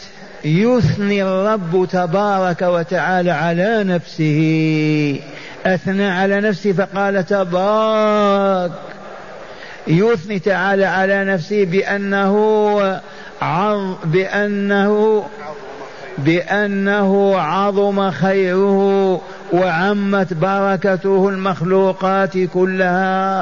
يثني 0.46 1.24
الرب 1.24 1.88
تبارك 1.92 2.62
وتعالى 2.62 3.32
على 3.32 3.84
نفسه. 3.84 5.20
أثنى 5.66 6.08
على 6.10 6.42
نفسه 6.42 6.72
فقال 6.72 7.26
تبارك. 7.26 8.72
يثني 9.88 10.40
تعالى 10.40 10.86
على 10.86 11.26
نفسه 11.26 11.66
بأنه 11.66 12.36
عظ 13.42 13.96
بأنه 14.06 15.24
بأنه 16.18 17.40
عظم 17.40 18.12
خيره 18.12 19.22
وعمت 19.54 20.34
بركته 20.34 21.30
المخلوقات 21.30 22.38
كلها. 22.54 23.38